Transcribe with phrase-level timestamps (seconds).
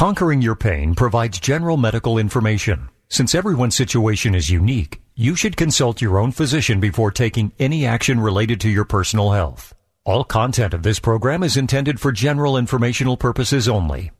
[0.00, 2.88] Conquering Your Pain provides general medical information.
[3.10, 8.18] Since everyone's situation is unique, you should consult your own physician before taking any action
[8.18, 9.74] related to your personal health.
[10.06, 14.10] All content of this program is intended for general informational purposes only.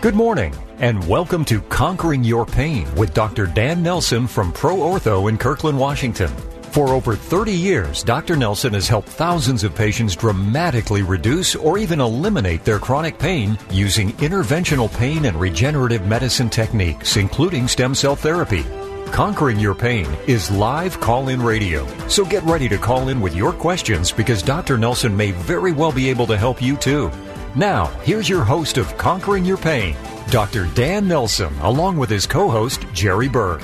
[0.00, 3.46] Good morning, and welcome to Conquering Your Pain with Dr.
[3.46, 6.32] Dan Nelson from Pro Ortho in Kirkland, Washington.
[6.70, 8.36] For over 30 years, Dr.
[8.36, 14.12] Nelson has helped thousands of patients dramatically reduce or even eliminate their chronic pain using
[14.14, 18.64] interventional pain and regenerative medicine techniques, including stem cell therapy.
[19.06, 21.84] Conquering Your Pain is live call in radio.
[22.06, 24.78] So get ready to call in with your questions because Dr.
[24.78, 27.10] Nelson may very well be able to help you too.
[27.56, 29.96] Now, here's your host of Conquering Your Pain,
[30.30, 30.66] Dr.
[30.74, 33.60] Dan Nelson, along with his co host, Jerry Berg.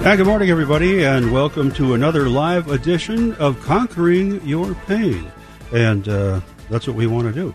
[0.00, 5.30] Hi, good morning, everybody, and welcome to another live edition of Conquering Your Pain.
[5.72, 7.54] And uh, that's what we want to do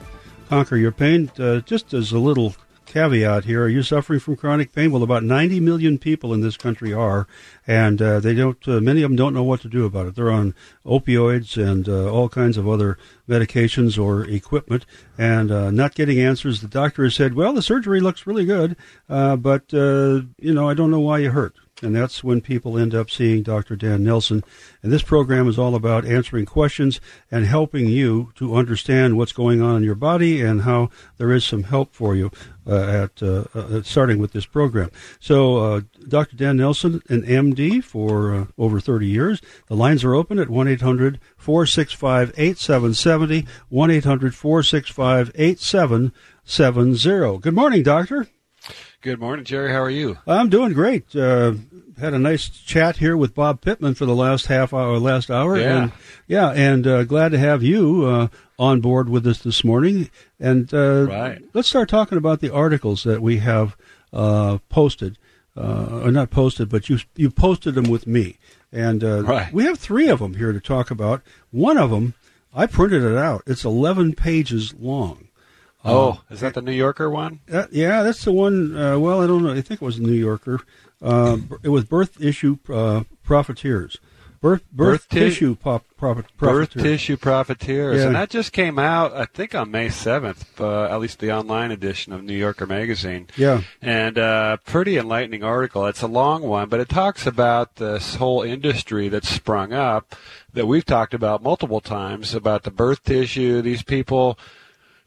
[0.54, 1.32] conquer your pain.
[1.40, 4.92] Uh, just as a little caveat here, are you suffering from chronic pain?
[4.92, 7.28] Well, about 90 million people in this country are,
[7.66, 8.60] and uh, they don't.
[8.68, 10.16] Uh, many of them don't know what to do about it.
[10.16, 10.54] They're on
[10.86, 14.86] opioids and uh, all kinds of other medications or equipment,
[15.18, 16.62] and uh, not getting answers.
[16.62, 18.76] The doctor has said, "Well, the surgery looks really good,
[19.10, 22.78] uh, but uh, you know, I don't know why you hurt." And that's when people
[22.78, 23.76] end up seeing Dr.
[23.76, 24.44] Dan Nelson.
[24.82, 29.62] And this program is all about answering questions and helping you to understand what's going
[29.62, 32.32] on in your body and how there is some help for you
[32.66, 34.90] uh, at uh, uh, starting with this program.
[35.20, 36.36] So, uh, Dr.
[36.36, 39.42] Dan Nelson, an MD for uh, over 30 years.
[39.68, 43.48] The lines are open at 1 800 465 8770.
[43.70, 47.40] 1 800 465 8770.
[47.40, 48.28] Good morning, Doctor.
[49.04, 49.70] Good morning, Jerry.
[49.70, 50.18] How are you?
[50.26, 51.14] I'm doing great.
[51.14, 51.56] Uh,
[52.00, 55.58] had a nice chat here with Bob Pittman for the last half hour, last hour.
[55.58, 55.84] Yeah.
[55.84, 55.92] And,
[56.26, 60.10] yeah, and uh, glad to have you uh, on board with us this morning.
[60.40, 61.44] And uh, Right.
[61.54, 63.76] let's start talking about the articles that we have
[64.14, 65.18] uh, posted,
[65.58, 68.38] uh, or not posted, but you you posted them with me.
[68.72, 69.54] And uh, Right.
[69.54, 71.22] we have three of them here to talk about.
[71.52, 72.14] One of them,
[72.54, 73.44] I printed it out.
[73.48, 75.28] It's 11 pages long.
[75.86, 77.40] Oh, is that the New Yorker one?
[77.52, 78.76] Uh, yeah, that's the one.
[78.76, 79.52] Uh, well, I don't know.
[79.52, 80.60] I think it was the New Yorker.
[81.02, 83.98] Uh, it was birth issue uh, profiteers.
[84.42, 86.84] Birth birth, Birth ti- tissue pop, profit, Birth profiteers.
[86.84, 88.00] Tissue Profiteers.
[88.02, 88.08] Yeah.
[88.08, 91.72] And that just came out, I think, on May 7th, uh, at least the online
[91.72, 93.28] edition of New Yorker magazine.
[93.38, 95.86] Yeah, And uh, pretty enlightening article.
[95.86, 100.14] It's a long one, but it talks about this whole industry that's sprung up
[100.52, 103.62] that we've talked about multiple times about the birth tissue.
[103.62, 104.38] These people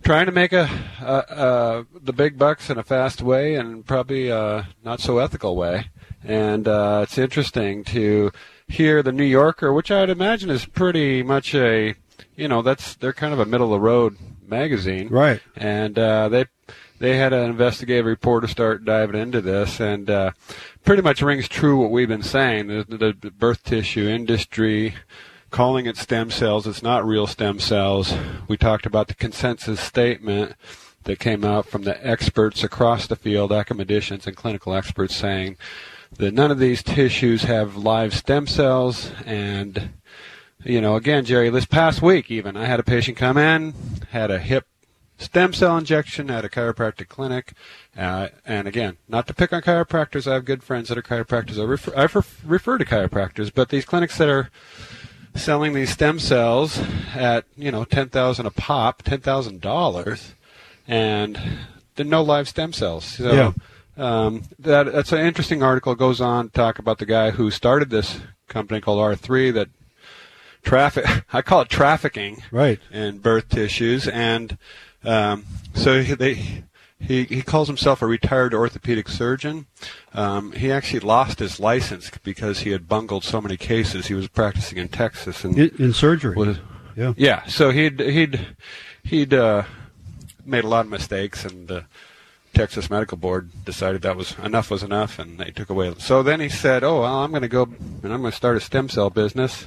[0.02, 0.68] trying to make a,
[1.00, 5.56] a, a the big bucks in a fast way and probably a not so ethical
[5.56, 5.90] way.
[6.24, 8.32] And uh, it's interesting to
[8.68, 11.94] hear the New Yorker, which I'd imagine is pretty much a,
[12.34, 14.16] you know, that's they're kind of a middle of the road
[14.48, 15.40] magazine right.
[15.56, 16.46] and uh, they
[16.98, 20.32] they had an investigative reporter start diving into this, and uh,
[20.84, 22.68] pretty much rings true what we've been saying.
[22.68, 24.94] The, the, the birth tissue industry
[25.50, 28.14] calling it stem cells, it's not real stem cells.
[28.48, 30.54] We talked about the consensus statement
[31.04, 35.56] that came out from the experts across the field, academicians and clinical experts, saying
[36.18, 39.90] that none of these tissues have live stem cells and
[40.64, 43.74] you know, again, Jerry, this past week even, I had a patient come in,
[44.10, 44.66] had a hip
[45.18, 47.52] stem cell injection at a chiropractic clinic.
[47.96, 51.58] Uh, and again, not to pick on chiropractors, I have good friends that are chiropractors.
[51.58, 52.02] I refer, I
[52.44, 54.50] refer to chiropractors, but these clinics that are
[55.36, 56.80] selling these stem cells
[57.14, 60.32] at, you know, 10000 a pop, $10,000,
[60.88, 61.36] and
[61.96, 63.04] there are no live stem cells.
[63.04, 63.52] So, Yeah.
[64.26, 65.92] um, that, that's an interesting article.
[65.92, 69.68] It goes on to talk about the guy who started this company called R3 that
[70.62, 72.80] traffic, I call it trafficking Right.
[72.92, 74.58] in birth tissues, and
[75.04, 75.44] um,
[75.74, 76.64] so they,
[76.98, 79.66] he he calls himself a retired orthopedic surgeon.
[80.14, 84.06] Um, he actually lost his license because he had bungled so many cases.
[84.06, 86.34] He was practicing in Texas and In, in surgery.
[86.36, 86.58] was
[86.96, 87.12] yeah.
[87.16, 87.44] yeah.
[87.46, 88.46] So he'd he'd
[89.04, 89.64] he'd uh,
[90.44, 91.84] made a lot of mistakes, and the
[92.54, 95.94] Texas Medical Board decided that was enough was enough, and they took away.
[95.98, 98.56] So then he said, "Oh, well, I'm going to go and I'm going to start
[98.56, 99.66] a stem cell business,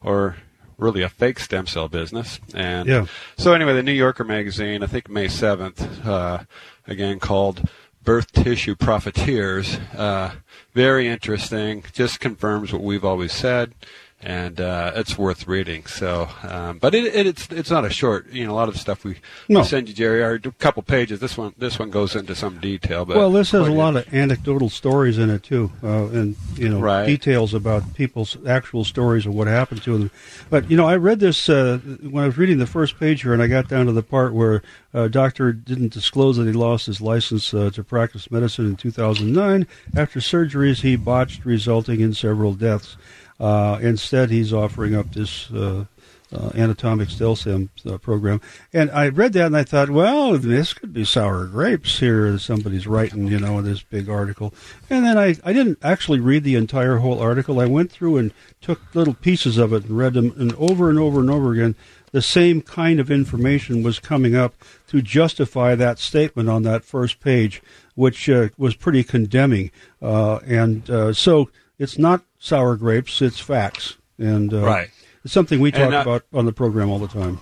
[0.00, 0.36] or
[0.80, 3.06] really a fake stem cell business." And Yeah.
[3.36, 6.40] so anyway, the New Yorker magazine, I think May 7th, uh,
[6.86, 7.68] again called
[8.02, 10.32] "Birth Tissue Profiteers." Uh,
[10.74, 11.84] very interesting.
[11.92, 13.72] Just confirms what we've always said.
[14.22, 15.86] And uh, it's worth reading.
[15.86, 18.30] So, um, but it, it, it's it's not a short.
[18.30, 19.16] You know, a lot of the stuff we,
[19.48, 19.60] No.
[19.60, 21.20] we send you, Jerry, are a couple pages.
[21.20, 23.04] This one this one goes into some detail.
[23.04, 26.68] But well, this has a lot of anecdotal stories in it too, uh, and you
[26.68, 27.06] know Right.
[27.06, 30.10] details about people's actual stories of what happened to them.
[30.50, 33.32] But you know, I read this uh, when I was reading the first page here,
[33.32, 34.62] and I got down to the part where
[34.92, 39.66] a doctor didn't disclose that he lost his license uh, to practice medicine in 2009
[39.96, 42.96] after surgeries he botched, resulting in several deaths.
[43.40, 45.50] Uh, instead, he's offering up this.
[45.50, 45.86] Uh,
[46.32, 48.40] uh, anatomic cell uh, program.
[48.72, 52.38] And I read that and I thought, well, this could be sour grapes here.
[52.38, 54.54] Somebody's writing, you know, this big article.
[54.88, 57.60] And then I, I didn't actually read the entire whole article.
[57.60, 60.32] I went through and took little pieces of it and read them.
[60.36, 61.74] And over and over and over again,
[62.12, 64.54] the same kind of information was coming up
[64.88, 67.62] to justify that statement on that first page,
[67.94, 69.70] which uh, was pretty condemning.
[70.02, 73.96] Uh, and uh, so it's not sour grapes, it's facts.
[74.18, 74.90] And uh, Right.
[75.24, 77.40] it's something we talk uh, about on the program all the time.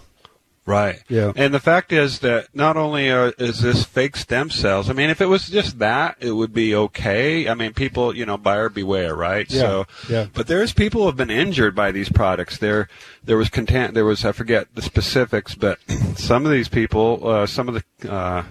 [0.67, 1.01] Right.
[1.09, 1.33] Yeah.
[1.35, 4.91] And the fact is that not only are, is this fake stem cells.
[4.91, 7.49] I mean, if it was just that, it would be okay.
[7.49, 9.51] I mean, people, you know, buyer beware, right?
[9.51, 10.27] Yeah, So, yeah.
[10.35, 12.59] but there's people who have been injured by these products.
[12.59, 12.87] There,
[13.25, 13.95] there was content.
[13.95, 15.79] There was I forget the specifics, but
[16.17, 18.13] some of these people, uh, some of the.
[18.13, 18.43] Uh,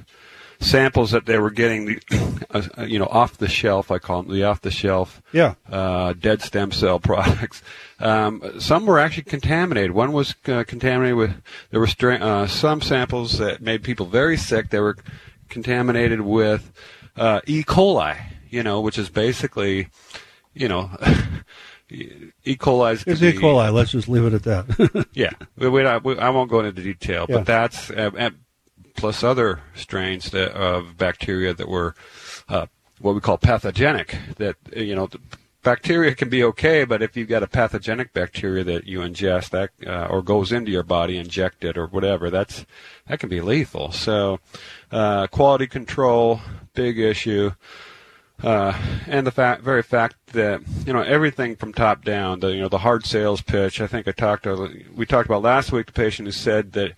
[0.59, 2.45] samples that they were getting the
[2.77, 5.53] uh, you know off the shelf I call them the off the shelf Yeah.
[5.71, 7.61] uh, dead stem cell products.
[7.99, 9.91] Um, some were actually contaminated.
[9.91, 14.37] One was uh, contaminated with there were stra- uh, some samples that made people very
[14.37, 14.69] sick.
[14.69, 14.97] They were
[15.49, 16.71] contaminated with
[17.15, 17.63] uh, E.
[17.63, 18.17] coli,
[18.49, 19.89] you know, which is basically,
[20.53, 20.89] you know.
[21.89, 22.31] E.
[22.43, 22.57] It's
[23.05, 23.31] could E.
[23.33, 23.71] coli.
[23.71, 25.07] Let's just leave it at that.
[25.13, 27.37] yeah, we, we, not- we, I won't go into detail, Yeah.
[27.37, 28.11] but that's uh,
[28.97, 31.95] plus other strains that, of bacteria that were
[32.49, 32.65] uh,
[32.99, 34.17] what we call pathogenic.
[34.37, 35.09] That you know,
[35.63, 39.69] bacteria can be okay, but if you've got a pathogenic bacteria that you ingest that
[39.85, 42.65] uh, or goes into your body, inject it or whatever, that's
[43.07, 43.91] that can be lethal.
[43.91, 44.39] So,
[44.91, 46.41] uh, quality control,
[46.73, 47.51] big issue.
[48.43, 48.71] Uh,
[49.07, 52.69] and the fact, very fact that you know everything from top down, the you know
[52.69, 53.81] the hard sales pitch.
[53.81, 55.87] I think I talked to, we talked about last week.
[55.87, 56.93] The patient who said that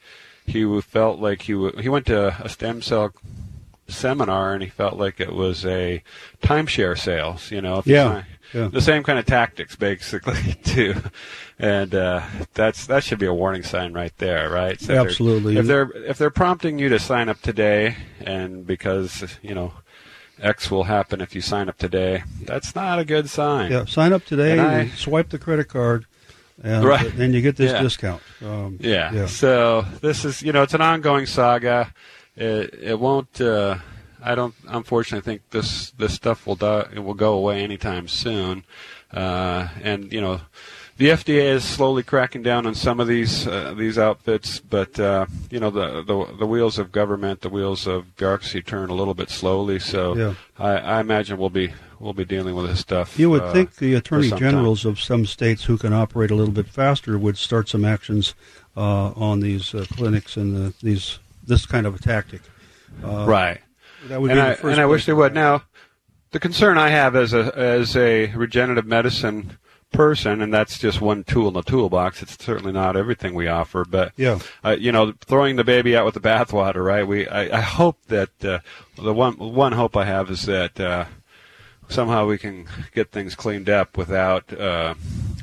[0.50, 3.14] he felt like he w- he went to a stem cell
[3.88, 6.04] seminar and he felt like it was a
[6.42, 7.52] timeshare sales.
[7.52, 8.24] You know, Yeah,
[8.54, 8.68] yeah.
[8.68, 10.96] the same kind of tactics basically too,
[11.58, 12.22] and uh,
[12.54, 14.80] that's that should be a warning sign right there, right?
[14.80, 15.58] So if they're- Absolutely.
[15.58, 19.74] If they're if they're prompting you to sign up today, and because you know.
[20.42, 22.24] X will happen if you sign up today.
[22.44, 23.74] That's not a good sign.
[23.74, 23.84] yeah.
[23.84, 26.06] Sign up today And and, I- swipe the credit card,
[26.64, 27.16] and Right.
[27.18, 27.82] then you get this Yeah.
[27.82, 28.22] discount.
[28.46, 29.12] Um, Yeah.
[29.14, 29.26] Yeah.
[29.28, 31.94] So this is, you know, it's an ongoing saga.
[32.36, 33.40] It, it won't.
[33.42, 33.78] Uh,
[34.24, 34.54] I don't.
[34.68, 36.88] Unfortunately, think this this stuff will die.
[36.94, 38.64] It will go away anytime soon.
[39.14, 40.42] Uh, and you know,
[40.98, 45.26] the FDA is slowly cracking down on some of these uh, these outfits, but uh,
[45.50, 49.14] you know, the, the the wheels of government, the wheels of bureaucracy turn a little
[49.14, 49.80] bit slowly.
[49.80, 50.34] So Yeah.
[50.58, 53.20] I, I imagine we'll be we'll be dealing with this stuff.
[53.20, 54.52] You would uh, think the attorney some time.
[54.52, 58.34] generals of some states who can operate a little bit faster would start some actions
[58.78, 62.42] uh, on these uh, clinics and the, these this kind of a tactic.
[63.04, 63.62] Uh, right.
[64.08, 65.34] That would and be I, the first and I wish they would.
[65.34, 65.64] Now,
[66.32, 69.58] the concern I have as a as a regenerative medicine
[69.92, 72.22] person, and that's just one tool in the toolbox.
[72.22, 74.40] It's certainly not everything we offer, but Yeah.
[74.64, 77.06] uh, you know, throwing the baby out with the bathwater, right?
[77.06, 78.60] We I, I hope that uh,
[79.02, 81.06] the one one hope I have is that uh,
[81.90, 82.66] somehow we can
[82.96, 84.52] get things cleaned up without.
[84.54, 84.96] Uh,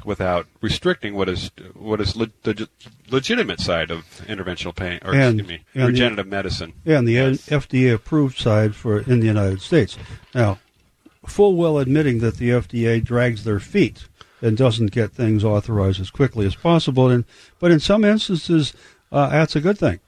[0.05, 2.69] Without restricting what is what is le- the
[3.11, 6.75] legitimate side of interventional pain, or And- excuse me, and the- regenerative medicine.
[6.85, 7.49] Yeah, and the Yes.
[7.51, 9.99] FDA approved side for in the United States.
[10.33, 10.61] Now,
[11.27, 14.05] full well admitting that the FDA drags their feet
[14.41, 17.25] and doesn't get things authorized as quickly as possible, and
[17.59, 18.73] but in some instances,
[19.11, 19.99] uh, that's a good thing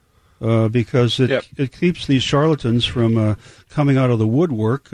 [0.40, 1.44] uh, because it Yep.
[1.56, 3.34] it keeps these charlatans from uh,
[3.68, 4.90] coming out of the woodwork.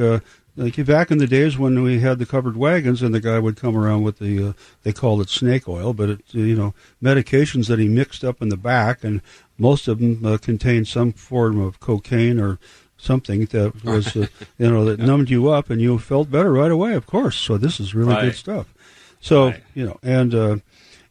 [0.59, 3.39] Uh, like back in the days when we had the covered wagons, and the guy
[3.39, 6.75] would come around with the uh, they called it snake oil, but it you know
[7.03, 9.21] medications that he mixed up in the back, and
[9.59, 12.59] most of them uh, contained some form of cocaine or
[12.97, 14.27] something that was uh,
[14.59, 16.95] you know that numbed you up, and you felt better right away.
[16.95, 18.73] Of course, so this is really good stuff.
[19.21, 19.63] So Right.
[19.75, 20.57] you know, and uh,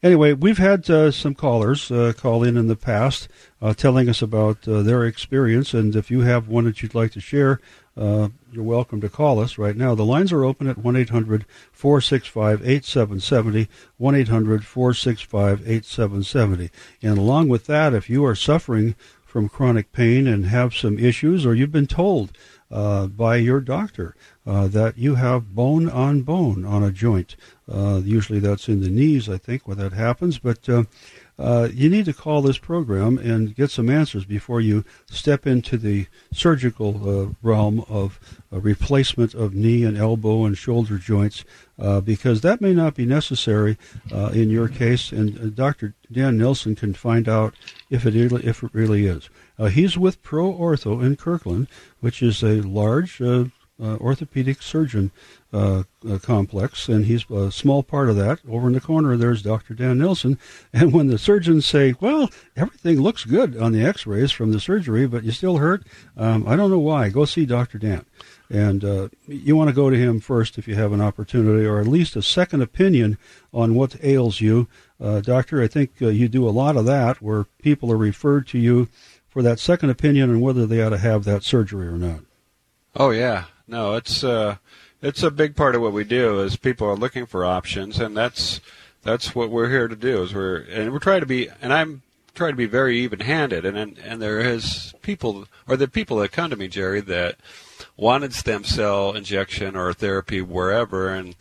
[0.02, 3.28] anyway, we've had uh, some callers uh, call in in the past,
[3.62, 7.12] uh, telling us about uh, their experience, and if you have one that you'd like
[7.14, 7.60] to share.
[7.96, 9.94] Uh, you're welcome to call us right now.
[9.94, 16.72] The lines are open at 1 800 465 8770, 1 800 465 8770.
[17.04, 21.46] And along with that, if you are suffering from chronic pain and have some issues,
[21.46, 22.32] or you've been told
[22.72, 24.16] uh, by your doctor
[24.48, 27.36] uh, that you have bone on bone on a joint.
[27.72, 30.40] Uh, usually that's in the knees, I think, where that happens.
[30.40, 30.68] But
[31.40, 35.78] uh, you need to call this program and get some answers before you step into
[35.78, 38.20] the surgical uh, realm of
[38.52, 41.44] replacement of knee and elbow and shoulder joints,
[41.80, 43.78] uh, because that may not be necessary
[44.12, 45.12] uh, in your case.
[45.12, 45.96] And Dr.
[46.12, 47.56] Dan Nelson can find out
[47.90, 49.30] if it if it really is.
[49.72, 51.68] he's with Pro Ortho in Kirkland,
[52.00, 53.20] which is a large
[53.82, 55.12] orthopedic surgeon
[55.54, 58.40] uh, uh, complex, and he's a small part of that.
[58.50, 59.74] Over in the corner, there's Dr.
[59.74, 60.40] Dan Nelson.
[60.74, 65.06] And when the surgeons say, "Well, everything looks good on the X-rays from the surgery,
[65.06, 65.84] but you still hurt,"
[66.18, 67.10] um, I don't know why.
[67.10, 67.78] Go see Dr.
[67.78, 68.06] Dan,
[68.50, 71.80] and uh, you want to go to him first if you have an opportunity, or
[71.80, 73.18] at least a second opinion
[73.54, 74.68] on what ails you,
[75.00, 75.62] uh, doctor.
[75.62, 78.88] I think uh, you do a lot of that, where people are referred to you
[79.30, 82.22] for that second opinion on whether they ought to have that surgery or not.
[82.96, 84.58] Oh yeah, no, it's uh,
[85.02, 88.16] it's a big part of what we do is people are looking for options, and
[88.16, 88.62] that's
[89.04, 90.24] that's what we're here to do.
[90.24, 92.02] Is we're and we're trying to be, and I'm
[92.36, 96.32] trying to be very even-handed, and and, and there is people or the people that
[96.32, 97.36] come to me, Jerry, that
[97.96, 101.36] wanted stem cell injection or therapy wherever, and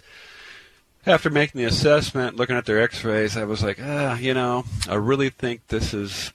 [1.06, 4.94] after making the assessment, looking at their X-rays, I was like, ah, you know, I
[4.94, 6.32] really think this is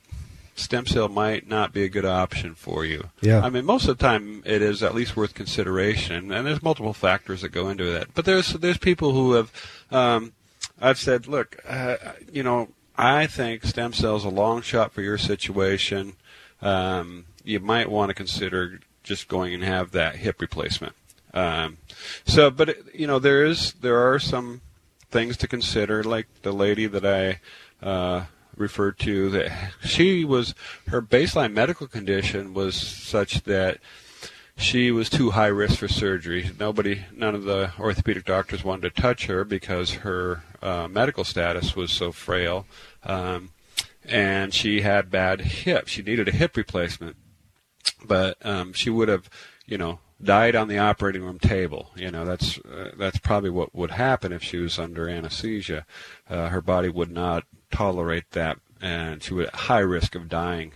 [0.59, 3.09] stem cell might not be a good option for you.
[3.21, 3.41] Yeah.
[3.41, 6.93] I mean, most of the time it is at least worth consideration, and there's multiple
[6.93, 8.13] factors that go into that.
[8.13, 9.51] But there's there's people who have,
[9.91, 10.33] um,
[10.81, 11.97] I've said, look, uh,
[12.31, 16.13] you know, I think stem cells a long shot for your situation.
[16.61, 20.93] Um, you might want to consider just going and have that hip replacement.
[21.33, 21.77] Um,
[22.25, 24.61] so, but it, you know, there is there are some
[25.11, 27.39] things to consider, like the lady that I
[27.85, 28.25] uh,
[28.57, 30.53] referred to that she was
[30.87, 33.79] her baseline medical condition was such that
[34.57, 36.49] she was too high risk for surgery.
[36.59, 41.75] Nobody, none of the orthopedic doctors wanted to touch her because her uh, medical status
[41.75, 42.65] was so frail,
[43.03, 43.51] um,
[44.03, 45.87] and she had bad hip.
[45.87, 47.15] She needed a hip replacement,
[48.03, 49.29] but um, she would have,
[49.67, 51.91] you know, died on the operating room table.
[51.95, 55.85] You know, that's uh, that's probably what would happen if she was under anesthesia.
[56.27, 60.73] Uh, her body would not tolerate that, and she was at high risk of dying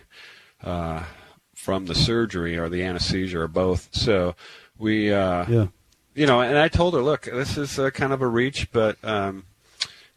[0.62, 1.04] uh,
[1.54, 3.88] from the surgery or the anesthesia or both.
[3.92, 4.34] So
[4.78, 5.66] we, uh, yeah.
[6.14, 9.44] you know, and I told her, look, this is kind of a reach, but um,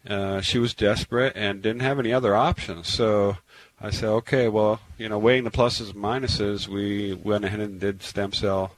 [0.08, 2.88] uh, she was desperate and didn't have any other options.
[2.88, 3.38] So
[3.80, 7.80] I said, okay, well, you know, weighing the pluses and minuses, we went ahead and
[7.80, 8.72] did stem cell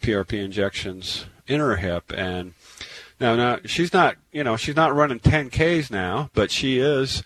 [0.00, 2.54] PRP injections in her hip and
[3.18, 7.22] now, now she's not, you know, she's not running 10Ks now, but she is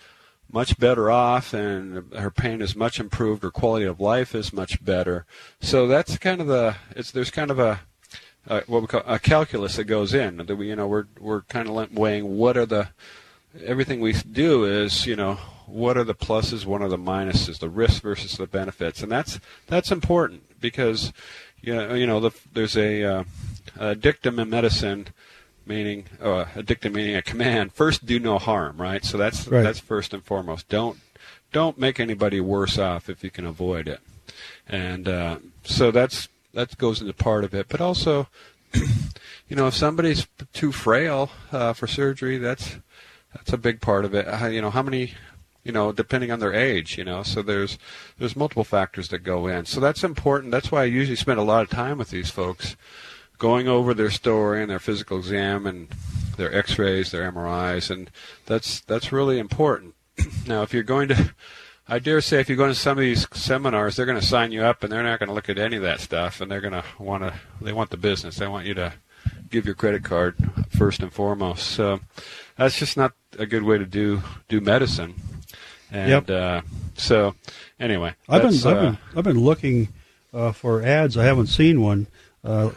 [0.51, 3.43] much better off and her pain is much improved.
[3.43, 5.25] Her quality of life is much better.
[5.59, 7.81] So that's kind of the it's there's kind of a,
[8.47, 11.41] a what we call a calculus that goes in that we you know we're we're
[11.43, 12.89] kind of weighing what are the
[13.63, 17.69] everything we do is you know what are the pluses what are the minuses the
[17.69, 19.01] risks versus the benefits.
[19.01, 21.13] And that's that's important because
[21.61, 23.23] you know, you know the, there's a, uh,
[23.79, 25.07] a dictum in medicine
[25.65, 27.73] meaning uh, addicted meaning a command.
[27.73, 29.03] First, do no harm, right?
[29.03, 29.63] So that's right.
[29.63, 30.69] that's first and foremost.
[30.69, 30.99] Don't
[31.51, 33.99] don't make anybody worse off if you can avoid it.
[34.67, 37.67] And uh, so that's that goes into part of it.
[37.69, 38.27] But also,
[38.73, 42.77] you know, if somebody's too frail uh, for surgery, that's
[43.33, 44.25] that's a big part of it.
[44.25, 45.13] Uh, you know, how many
[45.63, 47.23] you know, depending on their age, you know.
[47.23, 47.77] So there's
[48.17, 49.65] there's multiple factors that go in.
[49.65, 50.51] So that's important.
[50.51, 52.75] That's why I usually spend a lot of time with these folks
[53.41, 55.87] going over their story and their physical exam and
[56.37, 58.11] their X-rays, their MRIs, and
[58.45, 59.95] that's that's really important.
[60.47, 61.33] now, if you're going to,
[61.87, 64.51] I dare say, if you go to some of these seminars, they're going to sign
[64.51, 66.61] you up, and they're not going to look at any of that stuff, and they're
[66.61, 67.33] going to want to.
[67.59, 68.37] They want the business.
[68.37, 68.93] They want you to
[69.49, 70.35] give your credit card
[70.69, 71.65] first and foremost.
[71.65, 71.99] So
[72.57, 75.15] that's just not a good way to do do medicine.
[75.91, 76.29] And yep.
[76.29, 76.61] uh,
[76.95, 77.33] so
[77.79, 79.87] anyway, I've been, I've been uh, I've been looking
[80.31, 81.17] uh, for ads.
[81.17, 82.05] I haven't seen one
[82.43, 82.71] uh,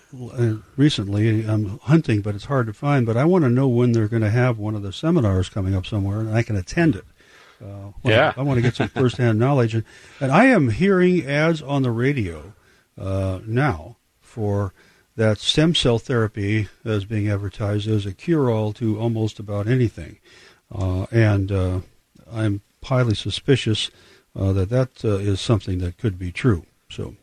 [0.76, 1.47] recently.
[1.47, 3.06] I'm hunting, but it's hard to find.
[3.06, 5.75] But I want to know when they're going to have one of the seminars coming
[5.75, 7.04] up somewhere, and I can attend it.
[7.64, 9.85] Uh, yeah, I, I, want to get some firsthand knowledge, and,
[10.21, 12.52] and I am hearing ads on the radio
[12.99, 14.75] uh, now for
[15.16, 20.18] that stem cell therapy as being advertised as a cure-all to almost about anything,
[20.75, 21.80] uh, and uh,
[22.30, 23.90] I'm highly suspicious
[24.37, 26.66] uh, that that uh, is something that could be true.
[26.90, 27.14] So,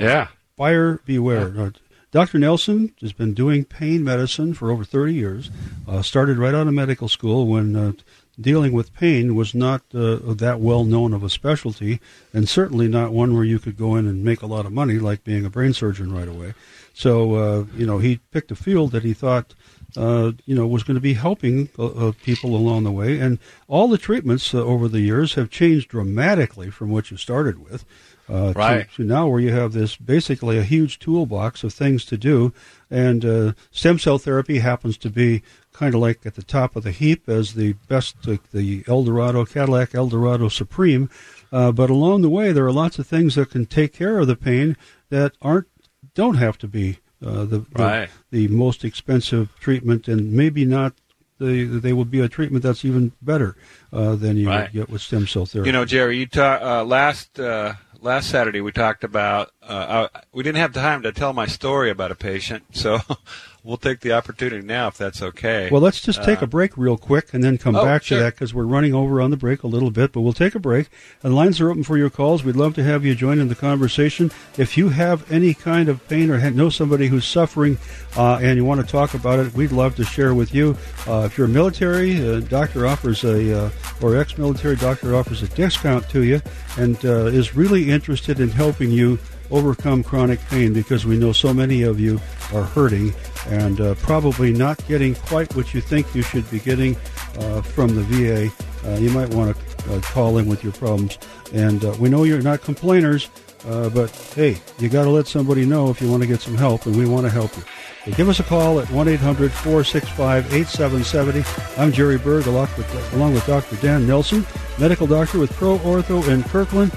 [0.00, 1.48] yeah, buyer beware.
[1.54, 1.70] Yeah.
[2.10, 2.38] Dr.
[2.38, 5.50] Nelson has been doing pain medicine for over 30 years.
[5.88, 7.92] Uh, started right out of medical school when uh,
[8.40, 12.00] dealing with pain was not uh, that well known of a specialty,
[12.32, 14.98] and certainly not one where you could go in and make a lot of money,
[14.98, 16.54] like being a brain surgeon right away.
[16.92, 19.54] So, uh, you know, he picked a field that he thought,
[19.96, 23.18] uh, you know, was going to be helping uh, uh, people along the way.
[23.18, 27.58] And all the treatments uh, over the years have changed dramatically from what you started
[27.58, 27.84] with.
[28.28, 28.88] Uh, right.
[28.90, 32.52] To, to, now where you have this basically a huge toolbox of things to do.
[32.90, 36.84] And uh, stem cell therapy happens to be kind of like at the top of
[36.84, 41.10] the heap as the best, uh, the Eldorado, Cadillac Eldorado Supreme.
[41.52, 44.26] Uh, but along the way, there are lots of things that can take care of
[44.26, 44.76] the pain
[45.10, 45.66] that aren't,
[46.14, 48.08] don't have to be uh, the, right.
[48.30, 50.94] the, the most expensive treatment and maybe not
[51.38, 53.56] they they will be a treatment that's even better
[53.92, 54.72] uh, than you right.
[54.72, 55.68] get with stem cell therapy.
[55.68, 60.42] You know, Jerry, you ta- uh, last uh, last Saturday we talked about uh, we
[60.42, 62.98] didn't have time to tell my story about a patient, so
[63.64, 65.70] we'll take the opportunity now if that's okay.
[65.72, 68.18] Well, let's just take uh, a break real quick and then come oh, back sure.
[68.18, 70.12] to that because we're running over on the break a little bit.
[70.12, 70.90] But we'll take a break.
[71.22, 72.44] And lines are open for your calls.
[72.44, 74.30] We'd love to have you join in the conversation.
[74.58, 77.78] If you have any kind of pain or know somebody who's suffering
[78.16, 80.76] uh, and you want to talk about it, we'd love to share with you.
[81.08, 83.70] Uh, if you're military, uh, doctor offers a uh,
[84.02, 86.40] or ex-military doctor offers a discount to you
[86.76, 89.18] and uh, is really interested in helping you
[89.54, 92.20] overcome chronic pain because we know so many of you
[92.52, 93.14] are hurting
[93.46, 96.96] and uh, probably not getting quite what you think you should be getting
[97.38, 98.50] uh, from the VA.
[98.84, 101.18] Uh, you might want to uh, call in with your problems.
[101.52, 103.30] And uh, we know you're not complainers,
[103.66, 106.56] uh, but hey, you got to let somebody know if you want to get some
[106.56, 107.62] help, and we want to help you.
[108.04, 111.80] So give us a call at 1 800 465 8770.
[111.80, 113.76] I'm Jerry Berg, along with, along with Dr.
[113.76, 114.44] Dan Nelson,
[114.78, 116.92] medical doctor with Pro Ortho in Kirkland.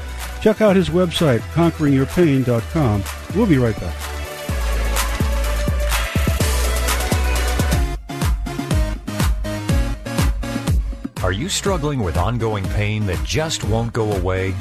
[0.48, 3.04] Check out his website, conqueringyourpain.com.
[3.36, 3.96] We'll be right back.
[11.22, 14.56] Are you struggling with ongoing pain that just won't go away?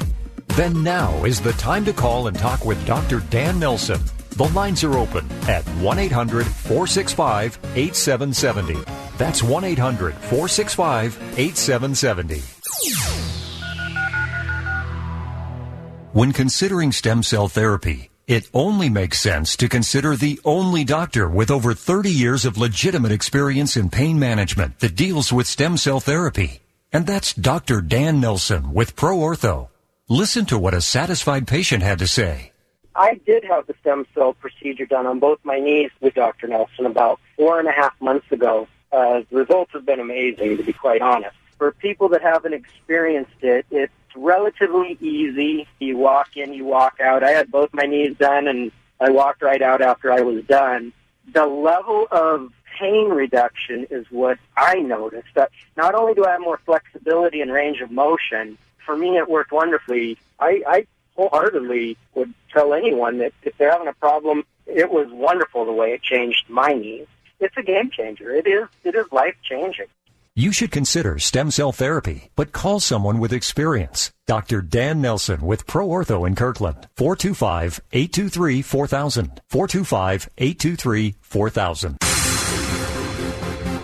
[0.57, 3.21] Then now is the time to call and talk with Dr.
[3.29, 4.01] Dan Nelson.
[4.31, 8.83] The lines are open at 1 800 465 8770.
[9.17, 13.16] That's 1 800 465 8770.
[16.17, 21.51] When considering stem cell therapy, it only makes sense to consider the only doctor with
[21.51, 26.61] over 30 years of legitimate experience in pain management that deals with stem cell therapy.
[26.91, 27.81] And that's Dr.
[27.81, 29.69] Dan Nelson with Pro Ortho.
[30.09, 32.51] Listen to what a satisfied patient had to say.
[32.95, 36.47] I did have the stem cell procedure done on both my knees with Dr.
[36.47, 38.67] Nelson about four and a half months ago.
[38.91, 41.35] Uh, the results have been amazing, to be quite honest.
[41.59, 45.67] For people that haven't experienced it, it's relatively easy.
[45.79, 47.23] You walk in, you walk out.
[47.23, 50.93] I had both my knees done, and I walked right out after I was done.
[51.33, 55.29] The level of pain reduction is what I noticed.
[55.35, 59.29] That not only do I have more flexibility and range of motion, for me it
[59.29, 60.17] worked wonderfully.
[60.39, 65.65] I, I wholeheartedly would tell anyone that if they're having a problem, it was wonderful
[65.65, 67.07] the way it changed my knees.
[67.39, 68.31] It's a game changer.
[68.31, 68.67] It is.
[68.83, 69.87] It is life changing.
[70.37, 74.11] You should consider stem cell therapy, but call someone with experience.
[74.27, 74.61] Dr.
[74.61, 76.87] Dan Nelson with Pro Ortho in Kirkland.
[76.95, 79.39] 425-823-4000.
[79.51, 82.06] 425-823-4000.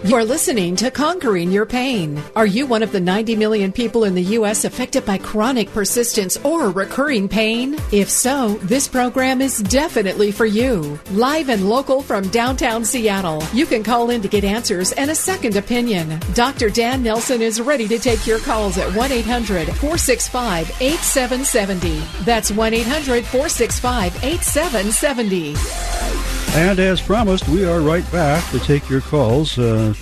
[0.05, 2.21] You're listening to Conquering Your Pain.
[2.35, 4.65] Are you one of the 90 million people in the U.S.
[4.65, 7.77] affected by chronic persistence or recurring pain?
[7.93, 10.99] If so, this program is definitely for you.
[11.11, 15.15] Live and local from downtown Seattle, you can call in to get answers and a
[15.15, 16.19] second opinion.
[16.33, 16.69] Dr.
[16.69, 21.99] Dan Nelson is ready to take your calls at 1 800 465 8770.
[22.25, 26.22] That's 1 800 465 8770.
[26.55, 29.57] And as promised, we are right back to take your calls.
[29.57, 29.95] Uh,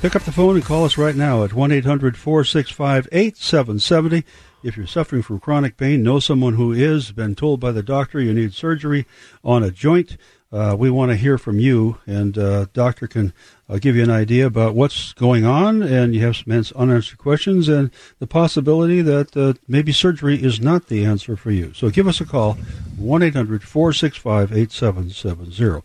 [0.00, 4.24] pick up the phone and call us right now at 1 800 465 8770.
[4.62, 8.18] If you're suffering from chronic pain, know someone who is, been told by the doctor
[8.18, 9.06] you need surgery
[9.44, 10.16] on a joint,
[10.52, 13.32] uh, we want to hear from you, and uh, doctor can
[13.68, 17.68] uh, give you an idea about what's going on, and you have some unanswered questions,
[17.68, 21.72] and the possibility that uh, maybe surgery is not the answer for you.
[21.72, 22.58] So give us a call,
[22.98, 25.82] 1-800-465-8770.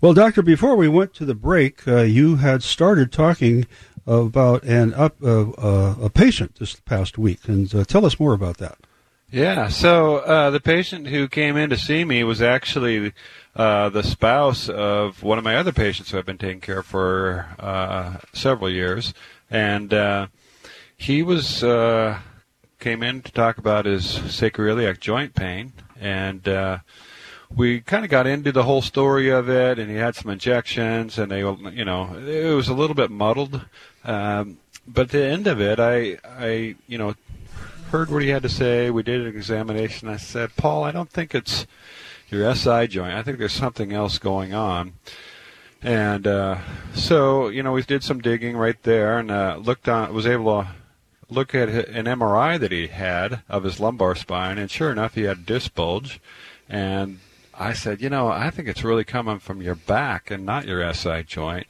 [0.00, 3.68] Well, doctor, before we went to the break, uh, you had started talking
[4.04, 8.78] about an up uh, a patient this past week, and tell us more about that.
[9.30, 13.12] Yeah, so the patient who came in to see me was actually
[13.54, 16.86] uh, the spouse of one of my other patients who I've been taking care of
[16.86, 19.12] for uh, several years,
[19.50, 20.28] and uh,
[20.96, 22.20] he was uh,
[22.78, 26.78] came in to talk about his sacroiliac joint pain, and uh,
[27.54, 31.18] we kind of got into the whole story of it, and he had some injections,
[31.18, 33.60] and they, you know, it was a little bit muddled.
[34.04, 37.14] Um, but at the end of it, I I you know
[37.88, 38.90] heard what he had to say.
[38.90, 40.08] We did an examination.
[40.08, 41.66] I said, Paul, I don't think it's
[42.28, 43.14] your SI joint.
[43.14, 44.92] I think there's something else going on.
[45.80, 46.58] And uh,
[46.94, 50.62] so, you know, we did some digging right there and uh, looked on, was able
[50.62, 50.68] to
[51.30, 55.22] look at an MRI that he had of his lumbar spine, and sure enough, he
[55.22, 56.20] had a disc bulge.
[56.68, 57.20] And
[57.54, 60.92] I said, you know, I think it's really coming from your back and not your
[60.92, 61.66] SI joint.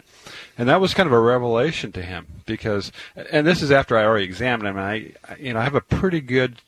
[0.59, 2.91] And that was kind of a revelation to him because,
[3.31, 4.77] and this is after I already examined him.
[4.77, 6.61] And I, you know, I have a pretty good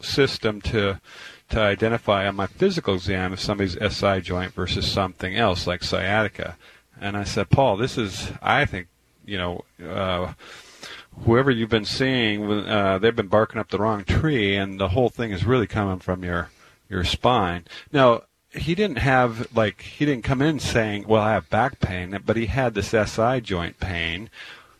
[0.00, 1.00] system to
[1.50, 6.56] to identify on my physical exam if somebody's SI joint versus something else like sciatica.
[7.00, 8.86] And I said, Paul, this is, I think,
[9.24, 10.34] you know, uh,
[11.24, 15.08] whoever you've been seeing, uh, they've been barking up the wrong tree, and the whole
[15.08, 16.50] thing is really coming from your
[16.88, 17.64] your spine.
[17.92, 22.18] Now, he didn't have like he didn't come in saying, "Well, I have back pain,"
[22.24, 24.28] but he had this SI joint pain,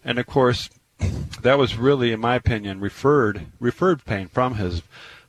[0.04, 0.70] and of course,
[1.42, 4.83] that was really, in my opinion, referred referred pain from his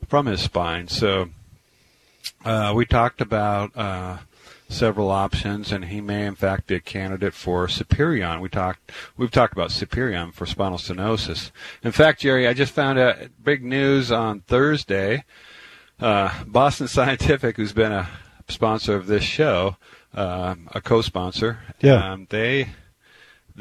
[0.07, 0.87] from his spine.
[0.87, 1.29] So
[2.43, 4.17] uh, we talked about uh,
[4.69, 8.41] several options, and he may in fact be a candidate for Superion.
[8.41, 11.51] We talked we've talked about Superion for spinal stenosis.
[11.83, 15.25] In fact, Jerry, I just found out big news on Thursday.
[15.99, 18.09] Uh, Boston Scientific, who's been a
[18.51, 19.77] sponsor of this show,
[20.13, 21.59] uh, a co-sponsor.
[21.81, 22.11] Yeah.
[22.11, 22.69] Um, they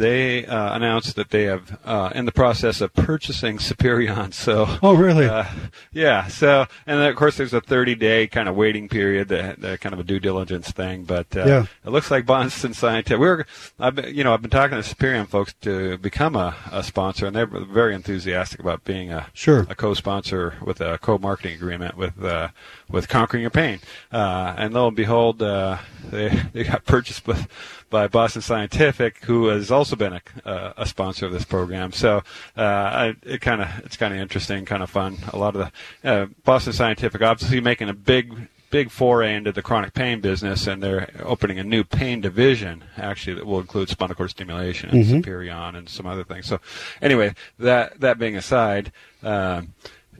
[0.01, 4.35] they uh, announced that they have uh, in the process of purchasing Superion.
[4.41, 5.27] So, oh really?
[5.27, 5.45] Uh,
[5.93, 6.27] yeah.
[6.29, 9.81] So, and then, of course, there's a 30 day kind of waiting period, that, that
[9.83, 11.05] kind of a due diligence thing.
[11.05, 11.67] But uh, yeah.
[11.85, 13.21] it looks like Boston Scientific.
[13.21, 13.47] We are
[13.79, 17.27] I've been, you know, I've been talking to Superion folks to become a, a sponsor,
[17.27, 22.23] and they're very enthusiastic about being a sure a co-sponsor with a co-marketing agreement with
[22.25, 22.49] uh,
[22.89, 23.81] with Conquering Your Pain.
[24.11, 25.79] Uh, and lo and behold, uh,
[26.11, 27.47] they they got purchased with
[27.90, 31.92] by Boston Scientific, who has also been a, uh, a sponsor of this program.
[31.92, 32.22] So
[32.57, 35.18] uh, I, it kind of it's kind of interesting, kind of fun.
[35.33, 35.70] A lot of
[36.03, 40.66] the uh, Boston Scientific obviously making a big big foray into the chronic pain business,
[40.66, 45.05] and they're opening a new pain division actually that will include spinal cord stimulation and
[45.05, 45.18] mm-hmm.
[45.18, 46.46] Superion and some other things.
[46.46, 46.61] So
[47.03, 48.92] anyway, that that being aside.
[49.22, 49.74] Um,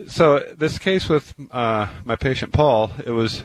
[0.07, 3.45] so this case with uh, my patient Paul, it was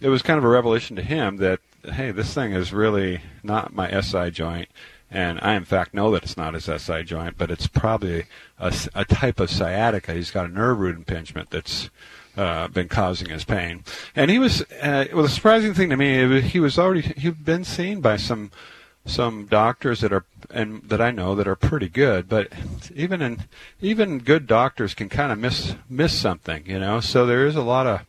[0.00, 3.74] it was kind of a revelation to him that hey, this thing is really not
[3.74, 4.68] my SI joint,
[5.10, 8.24] and I in fact know that it's not his SI joint, but it's probably
[8.58, 10.14] a, a type of sciatica.
[10.14, 11.90] He's got a nerve root impingement that's
[12.36, 15.22] uh, been causing his pain, and he was uh, well.
[15.22, 18.50] The surprising thing to me, he was already he'd been seen by some
[19.04, 22.52] some doctors that are and that I know that are pretty good, but
[22.94, 23.44] even in
[23.80, 27.00] even good doctors can kind of miss miss something, you know.
[27.00, 28.00] So there is a lot of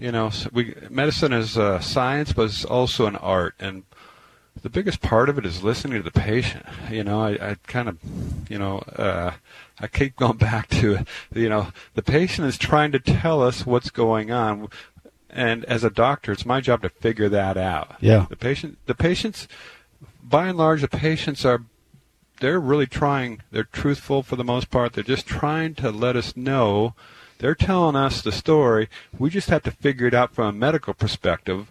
[0.00, 3.84] you know, we medicine is a science, but it's also an art, and
[4.62, 6.64] the biggest part of it is listening to the patient.
[6.90, 7.98] You know, I, I kind of,
[8.48, 9.32] you know, uh,
[9.80, 13.90] I keep going back to, you know, the patient is trying to tell us what's
[13.90, 14.68] going on,
[15.30, 17.96] and as a doctor, it's my job to figure that out.
[18.00, 18.26] Yeah.
[18.28, 19.48] The patient, the patients,
[20.22, 21.62] by and large, the patients are.
[22.40, 23.42] They're really trying.
[23.50, 24.92] They're truthful for the most part.
[24.92, 26.94] They're just trying to let us know
[27.38, 28.88] they're telling us the story.
[29.18, 31.70] We just have to figure it out from a medical perspective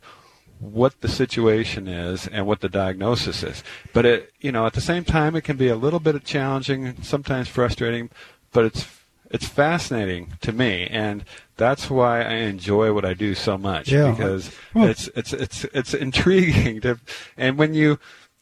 [0.60, 3.64] what the situation is and what the diagnosis is.
[3.94, 7.02] But it, you know, at the same time, it can be a little bit challenging,
[7.04, 8.10] sometimes frustrating,
[8.52, 8.88] but it's
[9.30, 11.26] it's fascinating to me, and
[11.58, 14.12] that's why I enjoy what I do so much yeah.
[14.12, 17.00] because it's it's it's it's intriguing to,
[17.36, 18.00] and when you.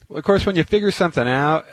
[0.08, 1.66] Of course, when you figure something out,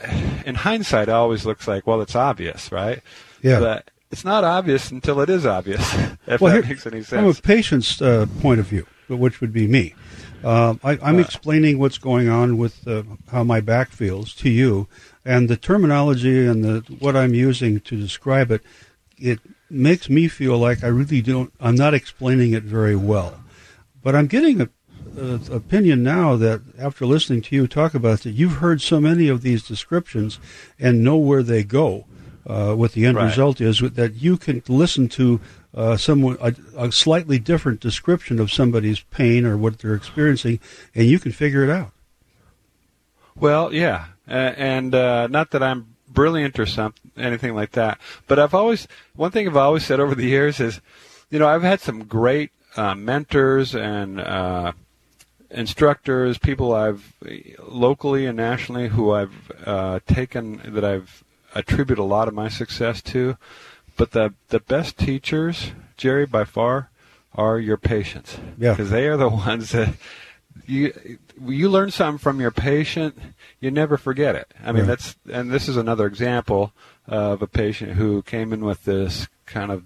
[0.47, 3.03] in hindsight, it always looks like, well, it's obvious, right?
[3.43, 3.61] Yeah.
[3.61, 5.83] But it's not obvious until it is obvious.
[6.25, 7.09] If well, that here, makes any sense.
[7.09, 9.93] From a patient's uh, point of view, which would be me,
[10.45, 14.49] uh, I, am uh, explaining what's going on with uh, how my back feels to
[14.49, 14.87] you,
[15.25, 18.63] and the terminology and the what I'm using to describe it,
[19.19, 21.53] it makes me feel like I really don't.
[21.59, 23.43] I'm not explaining it very well,
[24.01, 24.69] but I'm getting a,
[25.19, 29.27] a opinion now that after listening to you talk about that, you've heard so many
[29.27, 30.39] of these descriptions
[30.79, 32.07] and know where they go
[32.47, 33.27] uh, what the end right.
[33.27, 35.41] result is, that you can listen to
[35.75, 40.61] uh, someone a, a, slightly different description of somebody's pain or what they're experiencing,
[40.95, 41.93] and you can figure it out.
[43.35, 48.39] Well, yeah, uh, and uh, not that I'm brilliant or something, anything like that, but
[48.39, 50.81] I've always one thing I've always said over the years is,
[51.31, 54.73] you know, I've had some great uh, mentors and uh,
[55.51, 57.15] instructors, people I've
[57.63, 63.03] locally and nationally who I've uh, taken that I've attribute a lot of my success
[63.03, 63.37] to.
[63.97, 66.91] But the the best teachers, Jerry, by far,
[67.35, 68.39] are your patients.
[68.59, 68.73] Yeah.
[68.73, 69.95] Because they are the ones that
[70.67, 73.19] you you learn something from your patient,
[73.61, 74.53] you never forget it.
[74.63, 74.89] I mean, Right.
[74.89, 76.73] that's and this is another example
[77.07, 79.85] of a patient who came in with this kind of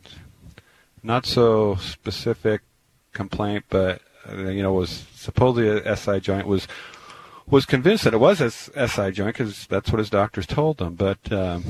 [1.02, 2.62] not so specific
[3.12, 4.00] complaint, but
[4.36, 6.66] you know was supposedly a SI joint was
[7.48, 10.80] was convinced that it was a s- SI joint because that's what his doctors told
[10.80, 10.94] him.
[10.94, 11.64] But um,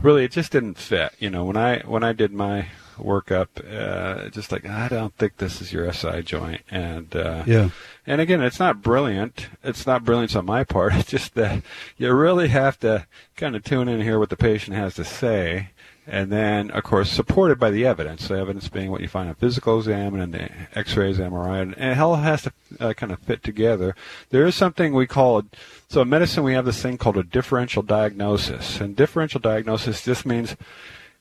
[0.00, 1.12] really, it just didn't fit.
[1.18, 2.66] You know, when I when I did my
[2.98, 7.70] workup, uh, just like I don't think this is your SI joint, and uh, Yeah.
[8.06, 9.48] and again, it's not brilliant.
[9.64, 10.92] It's not brilliance on my part.
[11.00, 11.62] It's just that
[11.96, 15.70] you really have to kind of tune in here what the patient has to say.
[16.12, 18.26] And then, of course, supported by the evidence.
[18.26, 21.98] The evidence being what you find on physical exam and the X-rays, MRI, and it
[21.98, 23.94] all has to uh, kind of fit together.
[24.30, 25.44] There is something we call
[25.88, 30.26] so in medicine we have this thing called a differential diagnosis, and differential diagnosis just
[30.26, 30.56] means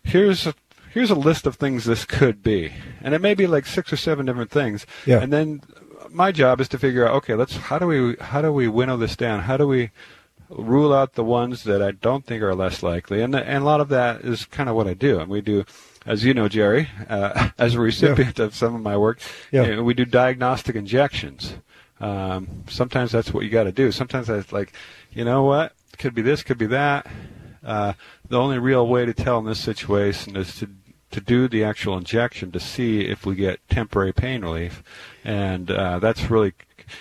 [0.02, 0.56] here's a,
[0.91, 3.97] here's a list of things this could be, and it may be like six or
[3.97, 4.88] seven different things.
[5.06, 5.21] Yeah.
[5.21, 5.62] And then
[6.10, 8.97] my job is to figure out, okay, let's how do we how do we winnow
[8.97, 9.41] this down?
[9.41, 9.91] How do we
[10.49, 13.21] rule out the ones that I don't think are less likely?
[13.21, 15.65] And and a lot of that is kind of what I do, and we do.
[16.05, 19.19] As you know, Jerry, uh, as a recipient of some of my work,
[19.51, 19.65] Yeah.
[19.65, 21.55] you know, we do diagnostic injections.
[21.99, 23.91] Um, sometimes that's what you got to do.
[23.91, 24.71] Sometimes it's like,
[25.12, 27.05] you know what, could be this, could be that.
[27.63, 27.93] Uh,
[28.29, 30.69] the only real way to tell in this situation is to
[31.12, 34.84] to do the actual injection to see if we get temporary pain relief,
[35.24, 36.54] and uh, that's really,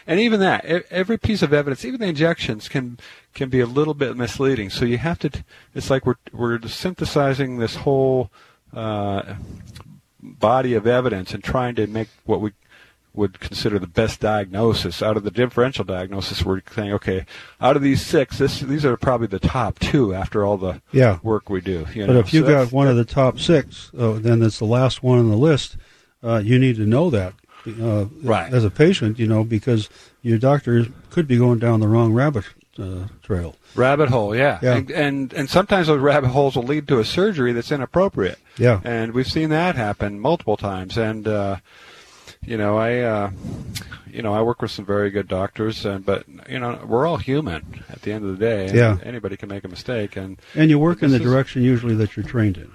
[0.07, 2.99] and even that, every piece of evidence, even the injections can
[3.35, 4.71] can be a little bit misleading.
[4.71, 5.45] So you have to,
[5.75, 8.31] it's like we're we're synthesizing this whole
[8.75, 9.35] uh,
[10.21, 12.53] body of evidence and trying to make what we
[13.19, 16.43] would consider the best diagnosis out of the differential diagnosis.
[16.45, 17.27] We're saying, okay,
[17.61, 21.19] out of these six, this, these are probably the top two after all the Yeah.
[21.23, 21.87] work we do.
[21.93, 22.19] You But know?
[22.21, 25.19] if you So got one of the top six, uh, then it's the last one
[25.19, 25.77] on the list.
[26.23, 27.35] Uh, you need to know that
[27.83, 28.51] uh, Right.
[28.53, 29.91] as a patient, you know, because
[30.23, 32.45] your doctor could be going down the wrong rabbit
[32.79, 33.57] uh, trail.
[33.75, 34.59] Rabbit hole, yeah.
[34.63, 34.77] Yeah.
[34.77, 38.39] And, and and sometimes those rabbit holes will lead to a surgery that's inappropriate.
[38.57, 38.81] Yeah.
[38.85, 40.97] And we've seen that happen multiple times.
[40.97, 41.57] And uh,
[42.45, 43.31] you know, I uh,
[44.11, 47.17] you know I work with some very good doctors, and but you know we're all
[47.17, 48.73] human at the end of the day.
[48.75, 48.99] Yeah.
[49.03, 52.27] Anybody can make a mistake, and And you work in the direction usually that you're
[52.27, 52.71] trained in.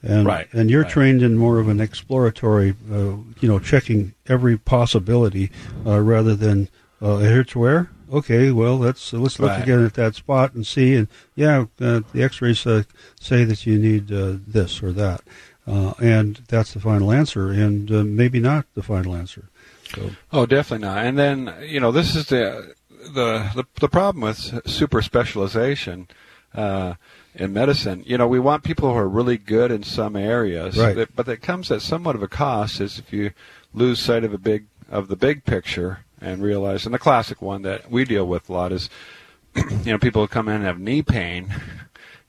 [0.00, 0.92] And, Right, And you're right.
[0.92, 5.50] trained in more of an exploratory, uh, you know, checking every possibility
[5.84, 6.68] uh, rather than
[7.02, 7.90] uh, to where.
[8.10, 9.62] Okay, well, let's let's look Right.
[9.62, 10.94] again at that spot and see.
[10.94, 12.84] And yeah, uh, the X-rays uh,
[13.20, 15.20] say that you need uh, this or that,
[15.68, 19.48] uh, and that's the final answer, and uh, maybe not the final answer.
[19.94, 21.04] So Oh, definitely not.
[21.04, 22.74] And then you know this is the
[23.14, 26.08] the the, the problem with super specialization
[26.54, 26.94] uh,
[27.34, 28.02] in medicine.
[28.06, 30.96] You know, we want people who are really good in some areas, Right.
[30.96, 32.80] that- but it comes at somewhat of a cost.
[32.80, 33.30] Is if you
[33.74, 37.62] lose sight of a big of the big picture and realize, and the classic one
[37.62, 38.88] that we deal with a lot is,
[39.54, 41.54] you know, people who come in and have knee pain,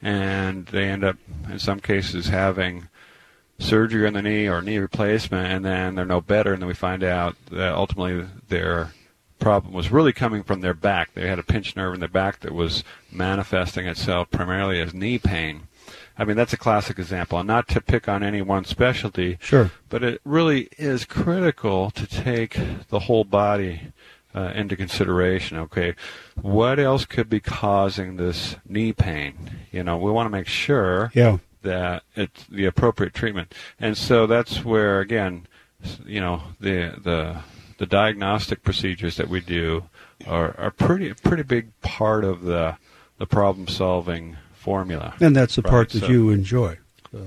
[0.01, 1.17] and they end up
[1.49, 2.87] in some cases having
[3.59, 6.73] surgery on the knee or knee replacement, and then they're no better, and then we
[6.73, 8.91] find out that ultimately their
[9.39, 11.13] problem was really coming from their back.
[11.13, 15.17] They had a pinched nerve in their back that was manifesting itself primarily as knee
[15.17, 15.63] pain.
[16.17, 17.39] I mean, that's a classic example.
[17.39, 22.05] And not to pick on any one specialty, sure, but it really is critical to
[22.05, 23.93] take the whole body
[24.35, 25.57] uh, into consideration.
[25.57, 25.95] Okay,
[26.41, 29.51] what else could be causing this knee pain?
[29.71, 33.53] You know, we want to make sure yeah, that it's the appropriate treatment.
[33.79, 35.47] And so that's where again,
[36.05, 37.37] you know, the the
[37.77, 39.85] the diagnostic procedures that we do
[40.27, 42.77] are are pretty pretty big part of the
[43.17, 45.13] the problem solving formula.
[45.19, 46.77] and that's the Right, part that so- you enjoy.
[47.15, 47.19] Uh,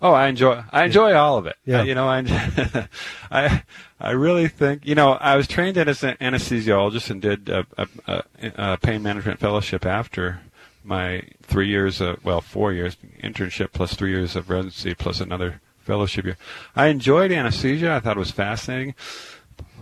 [0.00, 1.56] Oh, I enjoy I enjoy all of it.
[1.64, 1.80] Yeah.
[1.80, 2.22] Uh, you know, I
[3.32, 3.62] I
[3.98, 7.88] I really think you know I was trained as an anesthesiologist and did a, a,
[8.06, 8.22] a,
[8.56, 10.40] a pain management fellowship after
[10.88, 15.60] my three years of well four years internship plus three years of residency plus another
[15.78, 16.36] fellowship year.
[16.74, 17.92] I enjoyed anesthesia.
[17.92, 18.94] I thought it was fascinating.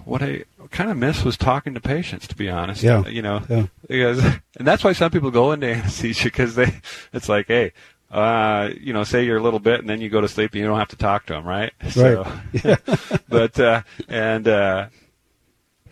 [0.04, 2.82] What I kind of missed was talking to patients, to be honest.
[2.82, 3.06] Yeah.
[3.06, 3.66] You know, Yeah.
[3.88, 4.24] because
[4.56, 6.74] and that's why some people go into anesthesia because they
[7.12, 7.72] it's like, hey,
[8.10, 10.60] uh, you know, say you're a little bit and then you go to sleep and
[10.60, 11.72] you don't have to talk to them, right?
[11.90, 12.24] So,
[13.28, 14.86] but uh, and uh,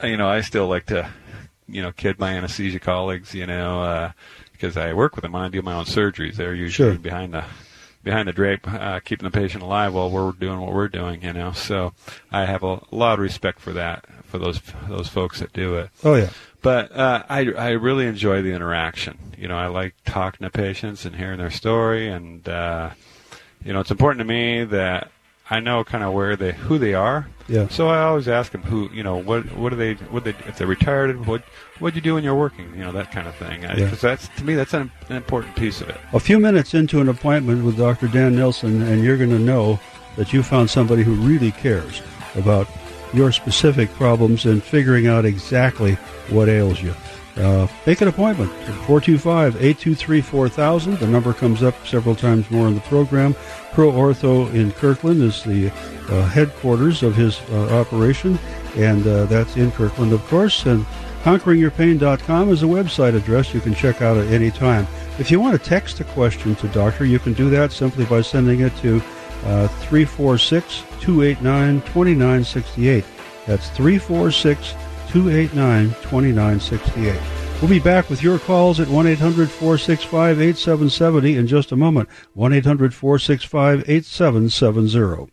[0.02, 1.08] you know, I still like to,
[1.68, 4.12] you know, kid my anesthesia colleagues, you know, uh,
[4.64, 6.36] because I work with them when I do my own surgeries.
[6.36, 6.98] They're usually Sure.
[6.98, 7.44] behind the
[8.02, 11.32] behind the drape, uh, keeping the patient alive while we're doing what we're doing, you
[11.32, 11.52] know.
[11.52, 11.92] So
[12.30, 15.90] I have a lot of respect for that for those those folks that do it.
[16.02, 16.30] oh yeah,
[16.62, 19.18] But uh, I I really enjoy the interaction.
[19.38, 22.90] You know, I like talking to patients and hearing their story, and uh,
[23.64, 25.10] you know, it's important to me that
[25.50, 27.26] I know kind of where they who they are.
[27.48, 27.68] Yeah.
[27.68, 30.56] So I always ask them who you know what what do they what they if
[30.56, 31.42] they're retired what
[31.78, 34.08] what do you do when you're working you know that kind of thing because Yeah.
[34.10, 35.96] that's to me that's an, an important piece of it.
[36.14, 38.08] A few minutes into an appointment with Dr.
[38.08, 39.78] Dan Nelson, and you're going to know
[40.16, 42.00] that you found somebody who really cares
[42.36, 42.66] about
[43.12, 45.94] your specific problems and figuring out exactly
[46.30, 46.94] what ails you.
[47.36, 48.50] Uh, make an appointment.
[48.86, 50.98] 425 823 4000.
[50.98, 53.34] The number comes up several times more in the program.
[53.72, 55.68] Pro Ortho in Kirkland is the
[56.10, 58.38] uh, headquarters of his uh, operation,
[58.76, 60.64] and uh, that's in Kirkland, of course.
[60.66, 60.84] And
[61.24, 64.86] conqueringyourpain.com is a website address you can check out at any time.
[65.18, 68.20] If you want to text a question to Doctor, you can do that simply by
[68.20, 69.02] sending it to
[69.44, 73.04] uh, 346 289 2968.
[73.46, 74.74] That's 346
[75.14, 77.20] 289 2968.
[77.60, 82.08] We'll be back with your calls at 1 800 465 8770 in just a moment.
[82.32, 85.30] 1 800 465 8770.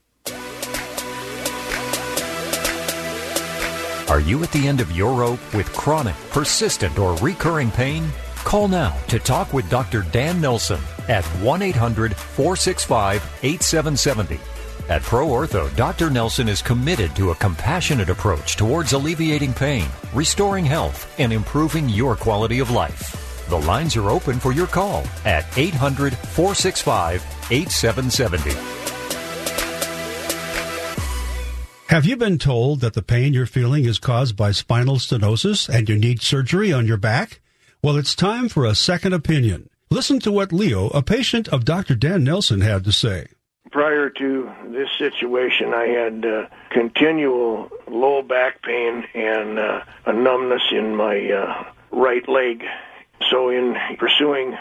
[4.11, 8.07] Are you at the end of your rope with chronic, persistent, or recurring pain?
[8.43, 10.03] Call now to talk with Dr.
[10.11, 14.50] Dan Nelson at 1 800 465 8770.
[14.89, 16.09] At Pro Ortho, Dr.
[16.09, 22.15] Nelson is committed to a compassionate approach towards alleviating pain, restoring health, and improving your
[22.15, 23.47] quality of life.
[23.49, 28.81] The lines are open for your call at 800 465 8770.
[31.87, 35.89] Have you been told that the pain you're feeling is caused by spinal stenosis and
[35.89, 37.41] you need surgery on your back?
[37.83, 39.69] Well, it's time for a second opinion.
[39.89, 41.95] Listen to what Leo, a patient of Dr.
[41.95, 43.27] Dan Nelson, had to say.
[43.71, 50.63] Prior to this situation, I had uh, continual low back pain and uh, a numbness
[50.71, 52.63] in my uh, right leg.
[53.29, 54.57] So, in pursuing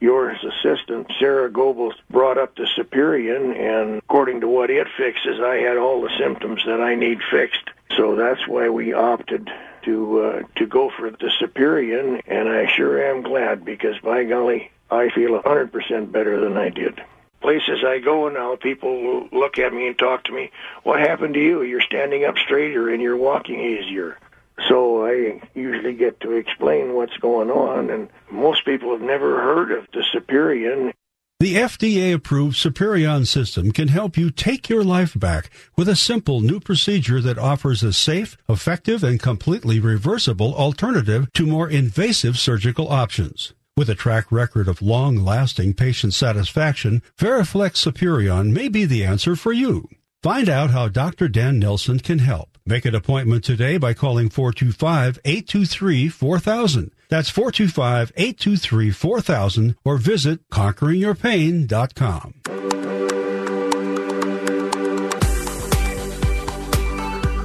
[0.00, 5.56] your assistant, Sarah Goebbels, brought up the Superion, and according to what it fixes, I
[5.56, 7.70] had all the symptoms that I need fixed.
[7.96, 9.50] So that's why we opted
[9.84, 14.70] to uh, to go for the Superion, and I sure am glad because by golly,
[14.90, 17.00] I feel a hundred percent better than I did
[17.44, 20.50] places I go now, people look at me and talk to me.
[20.82, 21.60] What happened to you?
[21.62, 24.18] You're standing up straighter and you're walking easier.
[24.66, 29.72] So I usually get to explain what's going on, and most people have never heard
[29.72, 30.94] of the Superion.
[31.38, 36.40] The FDA approved Superion system can help you take your life back with a simple
[36.40, 42.88] new procedure that offers a safe, effective, and completely reversible alternative to more invasive surgical
[42.90, 43.52] options.
[43.76, 49.34] With a track record of long lasting patient satisfaction, Vertiflex Superion may be the answer
[49.34, 49.88] for you.
[50.22, 51.26] Find out how Dr.
[51.26, 52.56] Dan Nelson can help.
[52.64, 56.92] Make an appointment today by calling 425 823 4000.
[57.08, 62.93] That's 425 823 4000 or visit conqueringyourpain.com.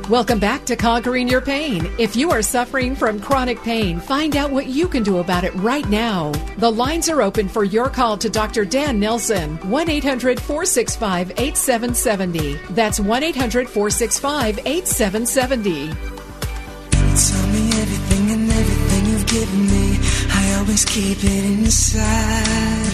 [0.10, 1.88] Welcome back to Conquering Your Pain.
[2.00, 5.54] If you are suffering from chronic pain, find out what you can do about it
[5.54, 6.32] right now.
[6.58, 8.66] The lines are open for your call to Dr.
[8.66, 9.58] Dan Nelson.
[9.70, 12.56] 1 800 465 8770.
[12.74, 15.90] That's 1 800 465 8770.
[15.90, 20.00] Tell me everything and everything you've given me.
[20.32, 22.94] I always keep it inside.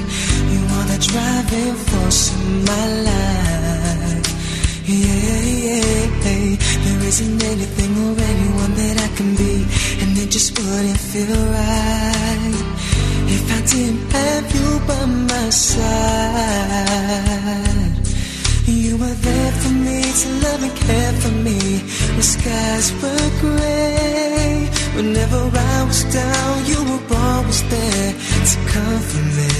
[0.52, 3.26] You are the driving force in my life.
[4.86, 6.06] Yeah, yeah, yeah.
[7.08, 9.54] Isn't anything or anyone that I can be,
[10.02, 12.56] and it just wouldn't feel right
[13.36, 15.86] if I didn't have you by my side.
[18.66, 21.60] You were there for me to love and care for me
[22.16, 24.68] when skies were gray.
[24.96, 28.14] Whenever I was down, you were always there
[28.50, 29.52] to comfort me.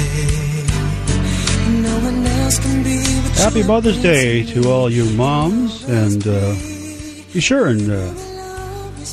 [1.84, 3.00] No one else can be
[3.40, 6.56] Happy Mother's Day to all you moms, and uh,
[7.42, 8.14] sure and uh,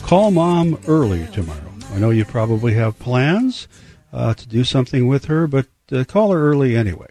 [0.06, 1.72] call mom early tomorrow.
[1.92, 3.68] I know you probably have plans
[4.12, 7.08] uh, to do something with her, but uh, call her early anyway.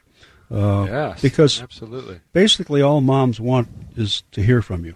[0.49, 2.19] Uh, yes, because absolutely.
[2.33, 4.95] basically all moms want is to hear from you.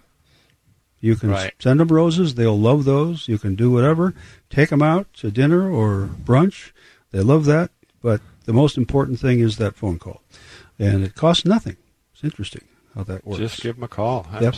[1.00, 1.54] You can Right.
[1.58, 3.28] send them roses; they'll love those.
[3.28, 4.14] You can do whatever,
[4.50, 6.72] take them out to dinner or brunch.
[7.12, 7.70] They love that.
[8.02, 10.22] But the most important thing is that phone call,
[10.78, 11.76] and it costs nothing.
[12.12, 13.38] It's interesting how that works.
[13.38, 14.26] Just give them a call.
[14.40, 14.54] Yep.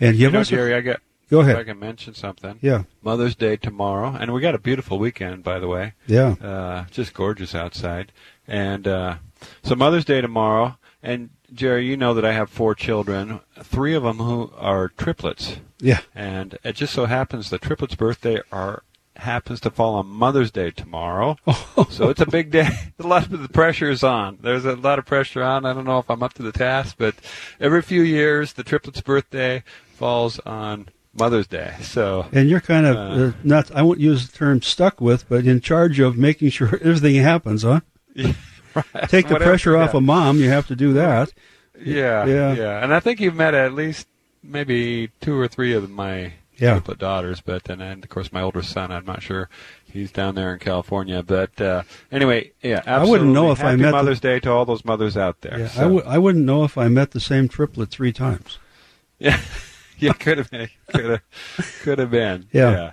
[0.00, 1.00] And You give know, Jerry, I got.
[1.30, 2.58] go If I can mention something.
[2.60, 5.94] Yeah, Mother's Day tomorrow, and we got a beautiful weekend, by the way.
[6.06, 6.32] yeah.
[6.40, 8.12] Uh, just gorgeous outside.
[8.46, 9.16] And uh,
[9.62, 10.76] so Mother's Day tomorrow.
[11.02, 15.58] And Jerry, you know that I have four children, three of them who are triplets.
[15.78, 16.00] Yeah.
[16.14, 18.82] And it just so happens the triplets' birthday are
[19.16, 21.36] happens to fall on Mother's Day tomorrow.
[21.90, 22.68] so it's a big day.
[22.98, 24.38] A lot of the pressure is on.
[24.40, 25.64] There's a lot of pressure on.
[25.66, 27.14] I don't know if I'm up to the task, but
[27.60, 29.62] every few years, the triplets' birthday
[29.94, 31.74] falls on Mother's Day.
[31.82, 35.46] So And you're kind of uh, not, I won't use the term stuck with, but
[35.46, 37.80] in charge of making sure everything happens, huh?
[38.16, 38.34] right,
[39.08, 39.98] Take the whatever, pressure off yeah.
[39.98, 40.38] of mom.
[40.38, 41.32] You have to do that.
[41.80, 42.54] Yeah, Yeah.
[42.54, 44.06] yeah, And I think you've met at least
[44.42, 46.72] maybe two or three of my Yeah.
[46.74, 48.92] triplet daughters, but and, and of course my older son.
[48.92, 49.48] I'm not sure
[49.90, 51.82] he's down there in California, but uh,
[52.12, 52.78] anyway, yeah.
[52.86, 52.92] Absolutely.
[53.06, 55.40] I wouldn't know if I Happy met the- Mother's Day to all those mothers out
[55.40, 55.58] there.
[55.58, 58.58] Yeah, I So- w- I wouldn't know if I met the same triplet three times.
[59.18, 59.40] yeah,
[59.98, 61.22] yeah, could have been, could have,
[61.82, 62.46] could have been.
[62.52, 62.92] Yeah.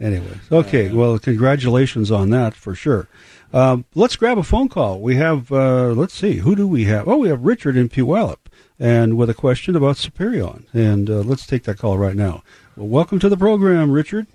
[0.00, 0.90] Anyway, okay.
[0.90, 3.08] Well, congratulations on that for sure.
[3.52, 5.00] Um, let's grab a phone call.
[5.00, 7.06] We have, uh, let's see, who do we have?
[7.06, 8.38] Oh, we have Richard in Puyallup,
[8.80, 10.64] and with a question about Superion.
[10.72, 12.42] And uh, let's take that call right now.
[12.76, 14.26] Well, welcome to the program, Richard.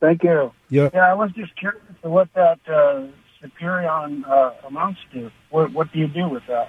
[0.00, 0.52] Thank you.
[0.68, 0.90] Yeah.
[0.92, 3.06] Yeah, I was just curious to what that uh,
[3.42, 5.30] Superion uh, amounts to.
[5.50, 6.68] What, what do you do with that?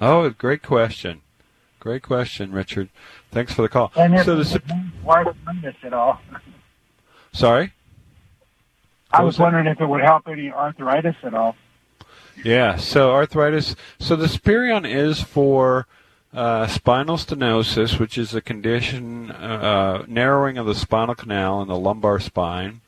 [0.00, 1.20] Oh, great question.
[1.80, 2.88] Great question, Richard.
[3.30, 3.92] Thanks for the call.
[3.96, 4.62] And So the sup-
[5.06, 6.20] arthritis at all.
[7.32, 7.72] sorry.
[9.10, 11.56] I was was wondering if it would help any arthritis at all.
[12.44, 13.74] Yeah, so arthritis.
[13.98, 15.86] So the Superion is for
[16.32, 21.78] uh, spinal stenosis, which is a condition, uh, narrowing of the spinal canal in the
[21.78, 22.80] lumbar spine,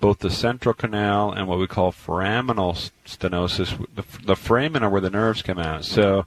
[0.00, 3.76] both the central canal and what we call foraminal stenosis.
[3.94, 5.84] The, the foramen are where the nerves come out.
[5.84, 6.26] So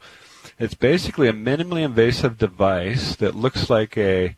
[0.59, 4.35] it's basically a minimally invasive device that looks like a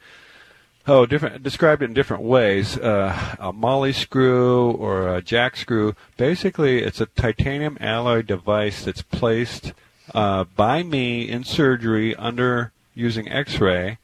[0.88, 1.44] Oh, different.
[1.44, 2.76] Described in different ways.
[2.76, 5.96] Uh, a molly screw or a jack screw.
[6.18, 9.74] Basically, it's a titanium alloy device that's placed
[10.16, 14.00] uh, by me in surgery under using X-ray,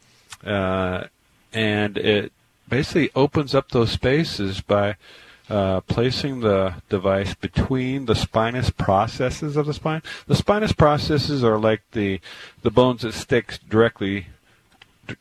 [0.45, 1.05] uh,
[1.51, 2.31] and it
[2.69, 4.95] basically opens up those spaces by
[5.49, 10.01] uh, placing the device between the spinous processes of the spine.
[10.27, 12.19] The spinous processes are like the
[12.63, 14.27] the bones that stick directly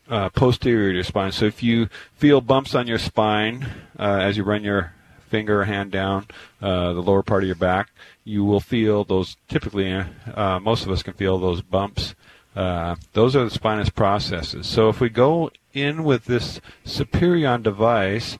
[0.09, 1.31] uh, posterior to your spine.
[1.31, 3.67] So if you feel bumps on your spine
[3.97, 4.93] uh, as you run your
[5.29, 6.27] finger or hand down
[6.61, 7.89] uh, the lower part of your back,
[8.25, 9.37] you will feel those.
[9.47, 12.15] Typically, uh, most of us can feel those bumps.
[12.53, 14.67] Those are the spinous processes.
[14.67, 18.37] So if we go in with this Superion device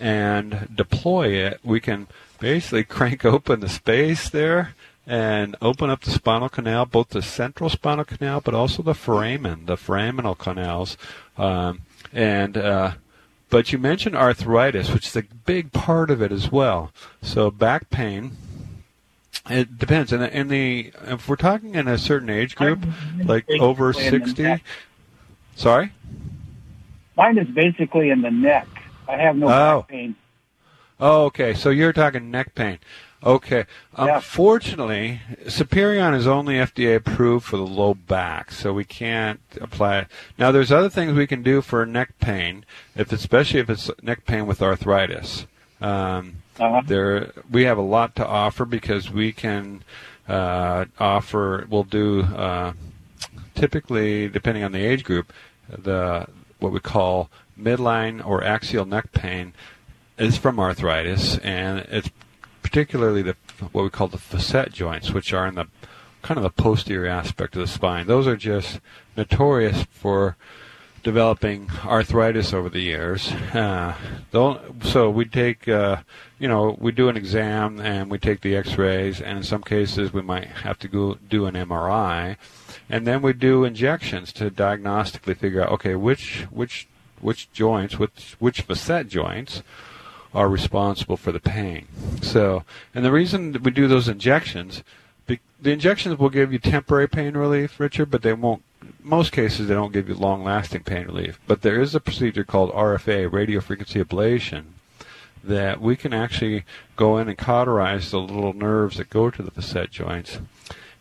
[0.00, 2.08] and deploy it, we can
[2.40, 4.74] basically crank open the space there
[5.06, 9.66] and open up the spinal canal, both the central spinal canal, but also the foramen,
[9.66, 10.96] the foraminal canals.
[11.36, 11.82] Um,
[12.12, 12.92] and uh,
[13.50, 16.92] but you mentioned arthritis, which is a big part of it as well.
[17.22, 18.36] So back pain.
[19.48, 22.84] It depends, and in the if we're talking in a certain age group,
[23.24, 24.64] like over Basically in the sixty.
[25.56, 25.92] Sorry.
[27.16, 28.68] Mine is basically in the neck.
[29.10, 29.80] I have no Oh.
[29.80, 30.14] back pain.
[31.00, 31.54] Oh, okay.
[31.54, 32.78] So you're talking neck pain.
[33.24, 33.64] Okay.
[33.98, 34.16] Yeah.
[34.16, 40.06] Unfortunately, Superion is only FDA approved for the low back, so we can't apply it.
[40.38, 42.64] Now, there's other things we can do for neck pain,
[42.96, 45.46] if especially if it's neck pain with arthritis.
[45.80, 46.82] Um, Uh-huh.
[46.86, 49.82] there, we have a lot to offer because we can
[50.28, 51.66] uh, offer.
[51.68, 52.72] We'll do uh,
[53.54, 55.32] typically, depending on the age group,
[55.68, 56.26] the
[56.58, 57.30] what we call
[57.62, 59.52] midline or axial neck pain
[60.18, 62.10] is from arthritis, and it's
[62.62, 63.36] particularly the
[63.72, 65.66] what we call the facet joints, which are in the
[66.22, 68.06] kind of the posterior aspect of the spine.
[68.06, 68.80] Those are just
[69.16, 70.36] notorious for
[71.02, 73.32] developing arthritis over the years.
[73.32, 73.94] Uh,
[74.82, 75.96] so we take, uh,
[76.38, 80.12] you know, we do an exam and we take the X-rays, and in some cases
[80.12, 82.36] we might have to go do an MRI,
[82.88, 86.86] and then we do injections to diagnostically figure out, okay, which which
[87.20, 89.62] which joints, which which facet joints
[90.34, 91.86] are responsible for the pain.
[92.22, 92.64] So,
[92.94, 94.82] and the reason we do those injections,
[95.26, 98.62] the injections will give you temporary pain relief, Richard, but they won't.
[99.02, 101.38] Most cases, they don't give you long-lasting pain relief.
[101.46, 104.64] But there is a procedure called RFA, radio frequency ablation,
[105.44, 106.64] that we can actually
[106.96, 110.38] go in and cauterize the little nerves that go to the facet joints.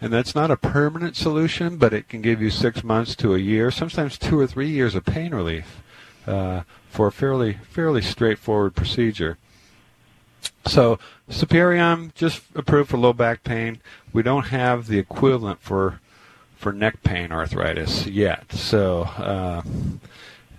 [0.02, 3.40] And that's not a permanent solution, but it can give you six months to a
[3.40, 5.82] year, sometimes two or three years of pain relief
[6.30, 9.38] uh, for a fairly fairly straightforward procedure.
[10.66, 11.00] So
[11.30, 13.82] Superion just approved for low back pain.
[14.14, 16.00] We don't have the equivalent for
[16.56, 18.52] for neck pain arthritis yet.
[18.52, 19.62] So uh,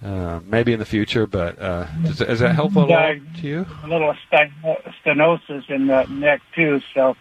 [0.04, 3.66] uh, maybe in the future, but uh, does, is that helpful all to you?
[3.84, 4.14] A little
[5.04, 7.16] stenosis in the neck too, so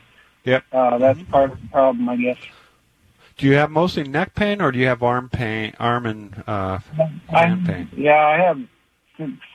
[0.45, 0.63] Yep.
[0.71, 2.37] uh, that's part of the problem, I guess.
[3.39, 6.79] Do you have mostly neck pain, or do you have arm pain, arm and uh,
[6.79, 7.89] hand I'm- pain?
[7.95, 8.59] Yeah, I have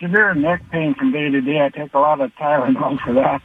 [0.01, 1.61] severe neck pain from day to day.
[1.61, 3.43] I take a lot of Tylenol for that,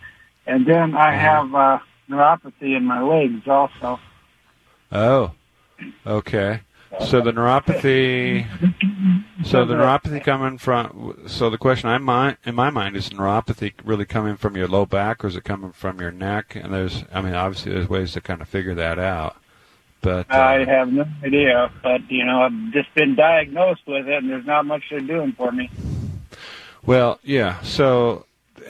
[0.48, 1.80] and then I have uh,
[2.10, 4.00] neuropathy in my legs also.
[4.94, 5.34] Oh,
[6.08, 6.62] okay.
[7.06, 8.48] So the neuropathy.
[9.44, 11.22] So the neuropathy coming from.
[11.28, 14.86] So the question I mind in my mind is neuropathy really coming from your low
[14.86, 16.56] back, or is it coming from your neck?
[16.56, 19.36] And there's, I mean, obviously there's ways to kind of figure that out.
[20.02, 24.24] But uh, I have no idea, but you know, I've just been diagnosed with it,
[24.24, 25.70] and there's not much they're doing for me.
[26.86, 27.62] Well, yeah.
[27.62, 28.26] So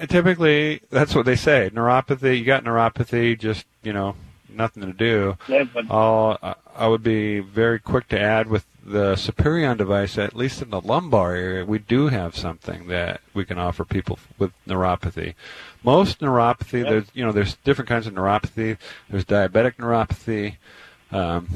[0.07, 1.69] typically, that's what they say.
[1.73, 2.39] Neuropathy.
[2.39, 3.37] You got neuropathy.
[3.37, 4.15] Just you know,
[4.51, 5.37] nothing to do.
[5.47, 10.17] Yeah, but I'll, I- I would be very quick to add with the Superion device.
[10.17, 14.17] At least in the lumbar area, we do have something that we can offer people
[14.37, 15.35] with neuropathy.
[15.83, 18.77] Most neuropathy, there's you know, there's different kinds of neuropathy.
[19.09, 20.55] There's diabetic neuropathy.
[21.11, 21.47] Um,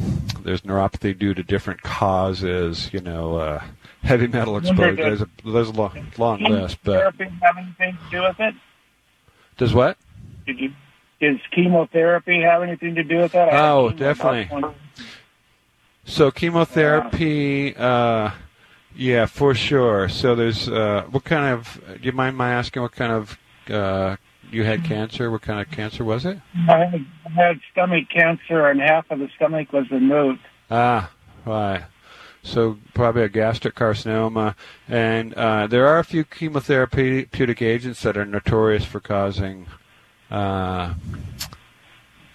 [0.44, 2.90] there's neuropathy due to different causes.
[2.92, 3.64] You know, uh,
[4.04, 4.96] heavy metal exposure.
[4.96, 8.56] There's a there's a long, long list, but therapy have anything to do with it?
[9.58, 9.98] does what?
[10.46, 10.74] Did you?
[11.22, 13.54] Does chemotherapy have anything to do with that?
[13.54, 14.50] I Oh, definitely.
[16.06, 18.32] So chemotherapy, uh,
[18.96, 20.10] yeah, for sure.
[20.10, 21.82] So there's uh, what kind of?
[21.88, 23.38] Do you mind my asking what kind of?
[23.70, 24.18] Uh,
[24.54, 25.32] you had cancer.
[25.32, 26.38] What kind of cancer was it?
[26.70, 30.40] I had, stomach cancer, and half of the stomach was removed.
[30.70, 31.12] Ah,
[31.46, 31.84] right.
[32.44, 34.56] So probably a gastric carcinoma,
[34.88, 39.68] and uh, there are a few chemotherapeutic agents that are notorious for causing
[40.30, 40.94] uh,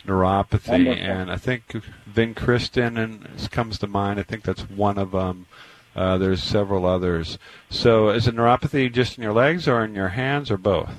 [0.07, 1.03] neuropathy, Wonderful.
[1.03, 1.67] and I think
[2.11, 4.19] vincristine and comes to mind.
[4.19, 5.47] I think that's one of them.
[5.95, 7.39] Uh, there's several others.
[7.69, 10.93] So is it neuropathy just in your legs or in your hands or both?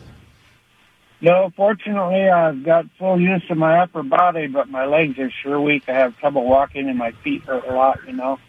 [1.21, 5.59] No, fortunately, I've got full use of my upper body, but my legs are sure
[5.59, 5.83] weak.
[5.87, 7.99] I have trouble walking, and my feet hurt a lot.
[8.07, 8.39] You know.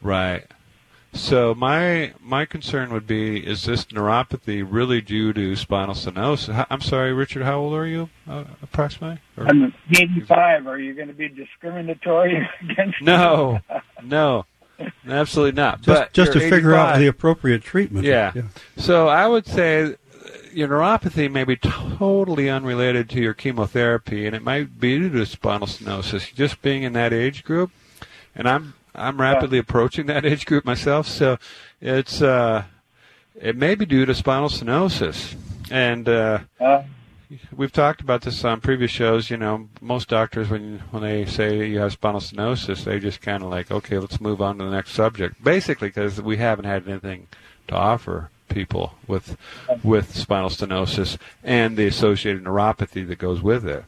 [0.00, 0.46] Right.
[1.14, 6.66] So my my concern would be: is this neuropathy really due to spinal stenosis?
[6.70, 7.42] I'm sorry, Richard.
[7.42, 9.20] How old are you, uh, approximately?
[9.36, 10.66] Or- I'm 85.
[10.66, 13.06] Are you going to be discriminatory against me?
[13.06, 13.60] no,
[14.02, 14.46] no,
[15.06, 15.82] absolutely not.
[15.82, 18.06] Just, but just to you're figure out the appropriate treatment.
[18.06, 18.32] Yeah.
[18.78, 19.96] So I would say
[20.52, 25.26] your neuropathy may be totally unrelated to your chemotherapy, and it might be due to
[25.26, 26.32] spinal stenosis.
[26.34, 27.70] Just being in that age group,
[28.34, 31.38] and I'm I'm rapidly approaching that age group myself, so
[31.80, 32.64] it's uh,
[33.40, 35.34] it may be due to spinal stenosis,
[35.70, 36.82] and uh, Uh,
[37.56, 39.30] we've talked about this on previous shows.
[39.30, 43.42] You know, most doctors when when they say you have spinal stenosis, they just kind
[43.42, 45.42] of like, okay, let's move on to the next subject.
[45.42, 47.28] Basically, because we haven't had anything
[47.68, 49.36] to offer people with
[49.82, 53.84] with spinal stenosis and the associated neuropathy that goes with it.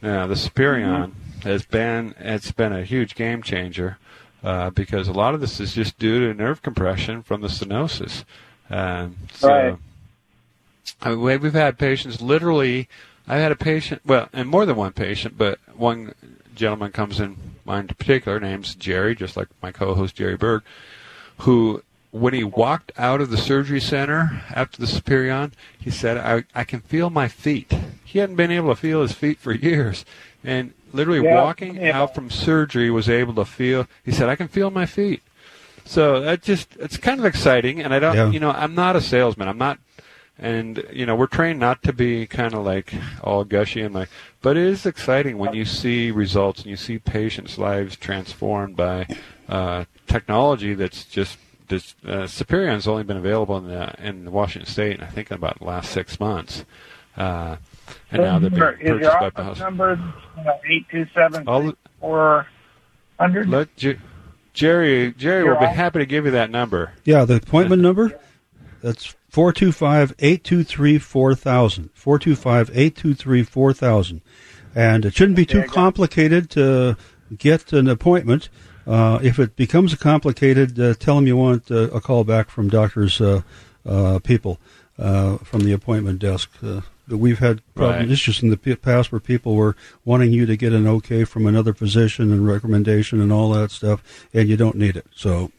[0.00, 3.98] Now, the Superion has been it's been a huge game changer
[4.42, 8.24] uh, because a lot of this is just due to nerve compression from the stenosis.
[8.70, 9.76] Um, so, Right.
[11.00, 12.88] I mean, we- we've had patients literally.
[13.28, 16.14] I had a patient, well, and more than one patient, but one
[16.56, 20.62] gentleman comes in mind in particular, name's Jerry, just like my co-host Jerry Berg,
[21.38, 21.82] who,
[22.12, 26.62] when he walked out of the surgery center after the Superion, he said, I, I
[26.64, 27.72] can feel my feet.
[28.04, 30.04] He hadn't been able to feel his feet for years.
[30.44, 31.98] And literally Yeah, walking yeah.
[31.98, 35.22] out from surgery was able to feel, he said, I can feel my feet.
[35.86, 37.80] So that just, it's kind of exciting.
[37.80, 38.30] And I don't, Yeah.
[38.30, 39.48] you know, I'm not a salesman.
[39.48, 39.78] I'm not,
[40.38, 42.92] and you know, we're trained not to be kind of like
[43.24, 44.10] all gushy and like,
[44.42, 49.06] but it is exciting when you see results and you see patients' lives transformed by
[49.48, 51.38] uh, technology that's just
[51.72, 55.58] this uh, Superion's only been available in the in Washington State, I think, in about
[55.58, 56.64] the last six months.
[57.16, 57.56] Uh,
[58.10, 59.60] and now they're being is your purchased by office Bauhaus.
[59.60, 60.14] number
[60.68, 62.46] eight two seven I'll four
[63.18, 63.48] hundred?
[63.48, 63.98] let Jer-
[64.54, 66.92] Jerry Jerry Your will be happy to give you that number.
[67.04, 68.18] Yeah, the appointment number,
[68.82, 71.90] that's 425-823-4000.
[71.90, 74.20] 425-823-4000.
[74.74, 75.74] And it shouldn't be too Okay, I got it.
[75.74, 76.96] complicated to
[77.36, 78.48] get an appointment.
[78.86, 82.68] Uh, if it becomes complicated, uh, tell them you want uh, a call back from
[82.68, 83.42] doctors, uh,
[83.86, 84.58] uh, people
[84.98, 86.50] uh, from the appointment desk.
[86.62, 88.12] Uh, we've had problems, Right.
[88.12, 91.74] issues in the past where people were wanting you to get an okay from another
[91.74, 94.02] physician and recommendation and all that stuff,
[94.32, 95.06] and you don't need it.
[95.14, 95.50] So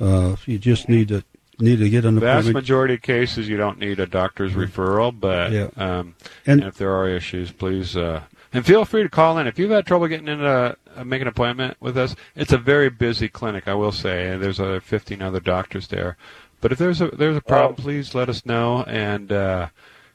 [0.00, 1.24] uh, you just need to
[1.60, 5.52] need to get an vast majority of cases you don't need a doctor's referral, but
[5.52, 5.68] Yeah.
[5.76, 6.14] um,
[6.46, 8.22] And- and, if there are issues, please uh,
[8.54, 11.20] and feel free to call in if you've had trouble getting in to uh, make
[11.20, 12.14] an appointment with us.
[12.34, 16.16] It's a very busy clinic, I will say, and there's uh, 15 other doctors there.
[16.60, 19.68] But if there's a there's a problem, please let us know, and uh,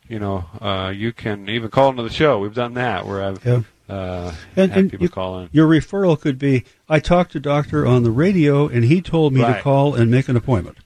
[0.08, 2.40] you know uh, you can even call into the show.
[2.40, 3.62] We've done that where I've Yeah.
[3.88, 5.50] uh, And, had and people you- call in.
[5.52, 9.42] your referral could be I talked to doctor on the radio and he told me
[9.42, 10.78] to call and make an appointment.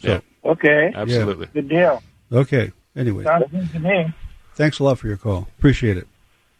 [0.00, 0.20] So Yeah.
[0.50, 0.92] Okay.
[0.94, 1.46] Absolutely.
[1.54, 2.02] Good deal.
[2.32, 2.72] Okay.
[2.96, 4.12] Anyway, Sounds good to me.
[4.56, 5.46] thanks a lot for your call.
[5.58, 6.08] Appreciate it.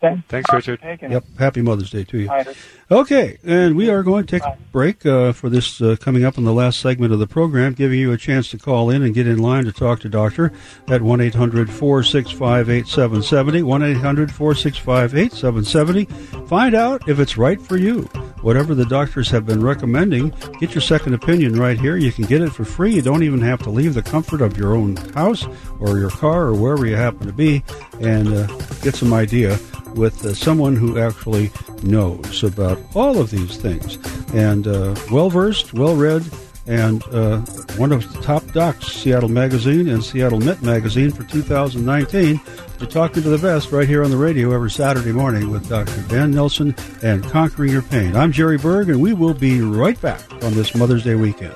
[0.02, 0.80] Thanks, Thanks, Richard.
[0.82, 1.24] Yep.
[1.38, 2.26] Happy Mother's Day to you.
[2.26, 2.44] Bye.
[2.90, 6.36] Okay, and we are going to take a break uh, for this uh, coming up
[6.36, 9.14] in the last segment of the program, giving you a chance to call in and
[9.14, 10.52] get in line to talk to Doctor
[10.88, 13.62] at 1 800 465 8770.
[13.62, 16.46] 1 800 465 8770.
[16.48, 18.10] Find out if it's right for you.
[18.42, 20.30] Whatever the doctors have been recommending,
[20.60, 21.96] get your second opinion right here.
[21.96, 22.94] You can get it for free.
[22.94, 25.46] You don't even have to leave the comfort of your own house
[25.78, 27.62] or your car or wherever you happen to be
[28.00, 28.46] and uh,
[28.82, 29.58] get some idea
[29.94, 31.50] with uh, someone who actually
[31.82, 33.98] knows about all of these things
[34.34, 36.22] and uh, well versed, well read,
[36.66, 37.38] and uh,
[37.76, 42.40] one of the top docs, Seattle Magazine and Seattle Met Magazine for 2019.
[42.80, 46.02] We're talking to the best right here on the radio every Saturday morning with Dr.
[46.08, 48.16] Dan Nelson and Conquering Your Pain.
[48.16, 51.54] I'm Jerry Berg, and we will be right back on this Mother's Day weekend.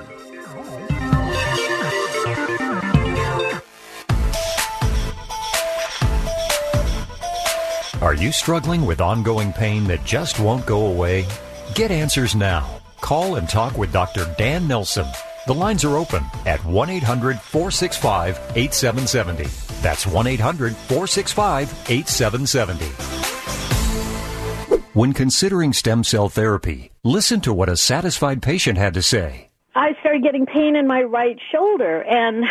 [8.03, 11.27] Are you struggling with ongoing pain that just won't go away?
[11.75, 12.81] Get answers now.
[13.07, 14.27] Call and talk with Dr.
[14.37, 15.07] Dan Nelson.
[15.47, 19.45] The lines are open at 1 800 465 8770.
[19.81, 22.87] That's 1 800 465 8770.
[24.93, 29.51] When considering stem cell therapy, listen to what a satisfied patient had to say.
[29.77, 32.45] I started getting pain in my right shoulder, and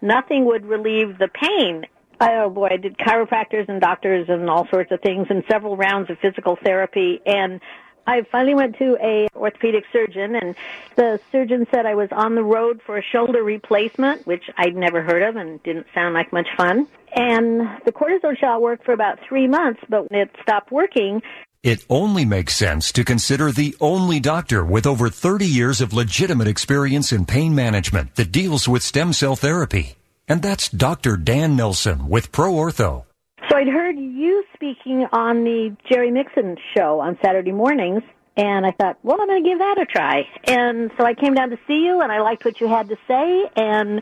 [0.00, 1.84] nothing would relieve the pain.
[2.20, 6.10] Oh boy, I did chiropractors and doctors and all sorts of things, and several rounds
[6.10, 7.60] of physical therapy, and
[8.06, 10.54] I finally went to a orthopedic surgeon, and
[10.96, 15.02] the surgeon said I was on the road for a shoulder replacement, which I'd never
[15.02, 16.88] heard of and didn't sound like much fun.
[17.14, 21.22] And the cortisone shot worked for about three months, but when it stopped working,
[21.62, 26.48] It only makes sense to consider the only doctor with over 30 years of legitimate
[26.48, 29.94] experience in pain management that deals with stem cell therapy.
[30.26, 31.16] And that's Dr.
[31.16, 33.04] Dan Nelson with Pro Ortho.
[33.48, 38.04] So I'd heard you speaking on the Jerry Mixon show on Saturday mornings,
[38.36, 40.28] and I thought, well, I'm going to give that a try.
[40.44, 42.96] And so I came down to see you, and I liked what you had to
[43.08, 44.00] say, and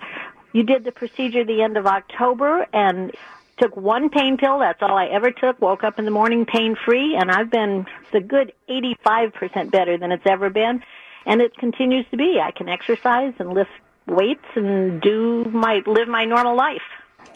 [0.52, 3.10] you did the procedure the end of October, and
[3.56, 4.58] took one pain pill.
[4.58, 5.62] That's all I ever took.
[5.62, 10.12] Woke up in the morning pain free, and I've been a good 85% better than
[10.12, 10.82] it's ever been,
[11.24, 12.38] and it continues to be.
[12.38, 13.70] I can exercise and lift
[14.06, 16.82] weights and do my live my normal life.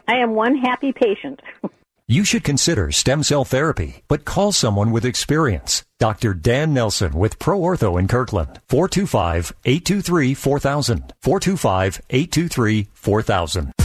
[0.07, 1.41] I am one happy patient.
[2.07, 5.82] You should consider stem cell therapy, but call someone with experience.
[5.98, 6.34] Dr.
[6.34, 8.61] Dan Nelson with Pro Ortho in Kirkland.
[8.68, 11.12] 425-823-4000.
[11.24, 13.84] 425-823-4000.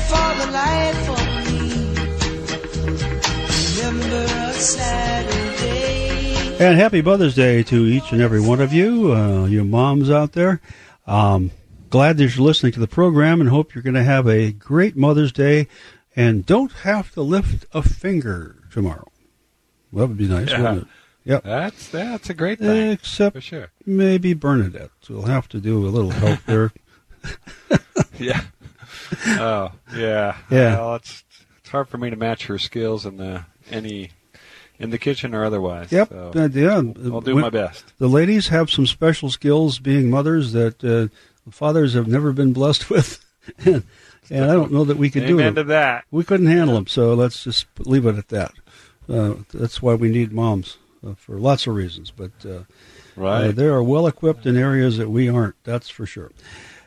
[0.00, 1.60] I for the life of me.
[3.82, 6.56] Remember a Saturday.
[6.64, 10.32] And happy Mother's Day to each and every one of you, uh, you moms out
[10.32, 10.60] there.
[11.06, 11.50] Um,
[11.90, 14.96] glad that you're listening to the program and hope you're going to have a great
[14.96, 15.66] Mother's Day
[16.14, 19.08] and don't have to lift a finger tomorrow.
[19.90, 20.60] Well, that would be nice, Yeah.
[20.62, 20.88] wouldn't it?
[21.24, 21.42] Yep.
[21.44, 23.68] That's that's a great thing Except for sure.
[23.84, 24.90] maybe Bernadette.
[25.10, 26.72] We'll have to do a little help there.
[28.18, 28.40] Yeah.
[29.26, 30.36] Oh yeah.
[30.50, 30.76] Yeah.
[30.78, 31.24] Well, it's
[31.58, 34.10] it's hard for me to match her skills in the any
[34.78, 35.90] in the kitchen or otherwise.
[35.92, 36.08] Yep.
[36.10, 36.74] So uh, yeah.
[36.76, 37.84] I'll do When- my best.
[37.98, 41.08] The ladies have some special skills being mothers that uh,
[41.50, 43.24] fathers have never been blessed with.
[43.64, 43.82] and,
[44.30, 45.52] and I don't know that we could do it.
[45.54, 46.04] to that.
[46.10, 48.52] We couldn't handle them, so let's just leave it at that.
[49.08, 52.10] Uh, that's why we need moms uh, for lots of reasons.
[52.10, 52.64] But uh,
[53.16, 53.46] Right.
[53.46, 55.54] uh, they are well equipped in areas that we aren't.
[55.64, 56.30] That's for sure.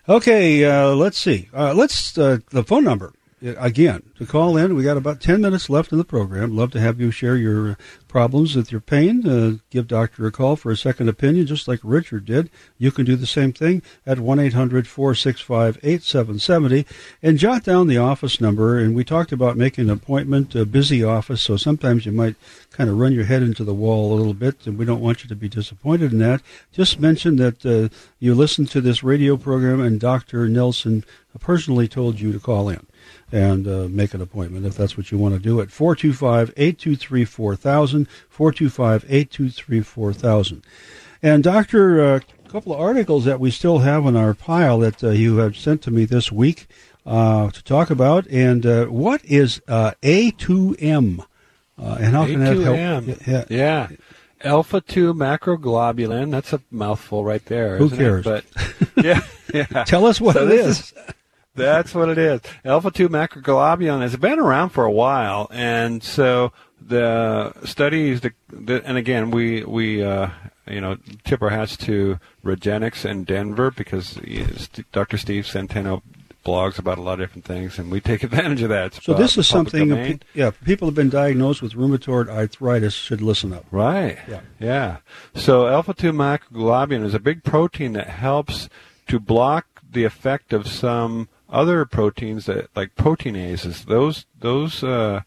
[0.09, 1.49] Okay, uh, let's see.
[1.53, 4.75] Uh, let's uh, the phone number again to call in.
[4.75, 6.55] We got about ten minutes left in the program.
[6.55, 7.77] Love to have you share your
[8.11, 11.79] problems with your pain, uh, give Doctor a call for a second opinion, just like
[11.81, 12.49] Richard did.
[12.77, 16.85] You can do the same thing at 1 800 465 8770
[17.23, 18.77] and jot down the office number.
[18.77, 22.35] And we talked about making an appointment, a busy office, so sometimes you might
[22.69, 25.23] kind of run your head into the wall a little bit, and we don't want
[25.23, 26.41] you to be disappointed in that.
[26.73, 30.49] Just mention that uh, you listened to this radio program and Dr.
[30.49, 31.05] Nelson
[31.39, 32.85] personally told you to call in
[33.31, 37.25] and uh, make an appointment if that's what you want to do at 425 823
[37.25, 38.07] 4000.
[38.29, 40.63] 425 823 4000.
[41.23, 42.19] And, Doctor, a uh,
[42.49, 45.81] couple of articles that we still have in our pile that uh, you have sent
[45.83, 46.67] to me this week
[47.05, 48.27] uh, to talk about.
[48.27, 51.25] And uh, what is uh, A2M?
[51.77, 52.27] and how A2M.
[52.27, 53.21] can that help?
[53.27, 53.45] Yeah.
[53.49, 53.89] yeah.
[54.43, 56.31] Alpha 2 macroglobulin.
[56.31, 57.77] That's a mouthful right there.
[57.77, 58.25] Who cares?
[58.25, 58.45] It?
[58.53, 59.21] But yeah,
[59.53, 59.83] yeah.
[59.83, 60.79] Tell us what so it is.
[60.79, 60.93] is
[61.55, 62.41] that's what it is.
[62.63, 68.81] Alpha 2 macroglobulin has been around for a while, and so the studies, the, the,
[68.85, 70.29] and again, we we uh,
[70.67, 74.19] you know tip our hats to Regenexx in Denver because
[74.91, 75.17] Dr.
[75.17, 76.01] Steve Centeno
[76.43, 78.87] blogs about a lot of different things, and we take advantage of that.
[78.87, 83.53] It's so this is something, yeah, people have been diagnosed with rheumatoid arthritis should listen
[83.53, 83.65] up.
[83.71, 84.17] Right.
[84.27, 84.41] Yeah.
[84.59, 84.97] Yeah.
[85.35, 88.69] So alpha two macroglobulin is a big protein that helps
[89.07, 95.21] to block the effect of some other proteins that like proteinases those those uh,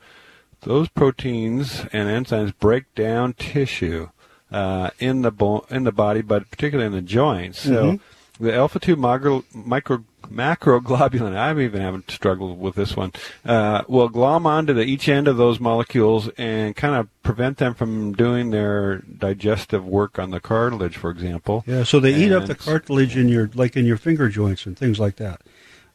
[0.63, 4.09] those proteins and enzymes break down tissue
[4.51, 7.61] uh, in the bo- in the body, but particularly in the joints.
[7.61, 8.45] So mm-hmm.
[8.45, 11.37] the alpha two micro, micro macroglobulin.
[11.37, 13.13] I'm even having struggled with this one.
[13.45, 17.75] Uh, will glom onto the each end of those molecules and kind of prevent them
[17.75, 21.65] from doing their digestive work on the cartilage, for example.
[21.67, 24.67] Yeah, so they and eat up the cartilage in your like in your finger joints
[24.67, 25.43] and things like that.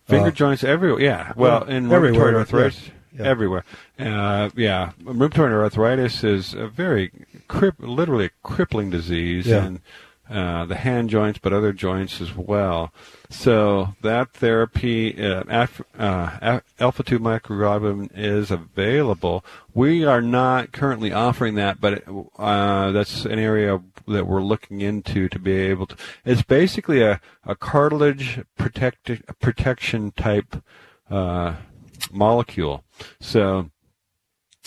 [0.10, 1.01] Finger uh, joints everywhere.
[1.01, 1.34] Yeah.
[1.36, 3.26] Well, in rheumatoid arthritis, yeah.
[3.26, 3.64] everywhere.
[3.97, 4.91] Uh, yeah.
[5.03, 7.12] Rheumatoid arthritis is a very,
[7.80, 9.66] literally a crippling disease, yeah.
[9.66, 9.82] and
[10.30, 12.93] uh, the hand joints, but other joints as well.
[13.30, 19.43] So that therapy, uh, af- uh, alpha two microglobulin is available.
[19.74, 22.03] We are not currently offering that, but
[22.38, 23.80] uh, that's an area
[24.10, 25.95] that we're looking into to be able to.
[26.26, 30.64] It's basically a, a cartilage protect, protection type
[31.10, 31.55] uh,
[32.12, 32.84] molecule.
[33.20, 33.72] So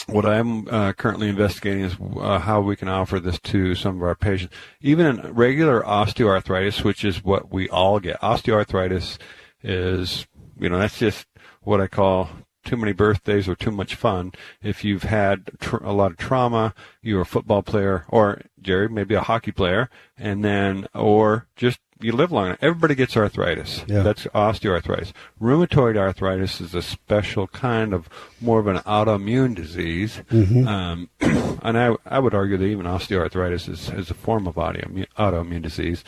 [0.06, 4.02] what I'm uh, currently investigating is uh, how we can offer this to some of
[4.02, 4.54] our patients.
[4.80, 8.20] Even in regular osteoarthritis, which is what we all get.
[8.20, 9.18] Osteoarthritis
[9.62, 10.26] is,
[10.58, 11.26] you know, that's just
[11.62, 12.30] what I call
[12.64, 14.32] too many birthdays or too much fun.
[14.62, 19.14] If you've had tr- a lot of trauma, you're a football player, or Jerry, maybe
[19.14, 22.58] a hockey player, and then, or just you live long enough.
[22.60, 23.84] Everybody gets arthritis.
[23.86, 24.02] Yeah.
[24.02, 25.12] That's osteoarthritis.
[25.40, 28.08] Rheumatoid arthritis is a special kind of
[28.40, 30.20] more of an autoimmune disease.
[30.30, 30.66] Mm-hmm.
[30.66, 31.10] Um,
[31.62, 35.62] and I, I would argue that even osteoarthritis is, is a form of autoimmune, autoimmune
[35.62, 36.04] disease.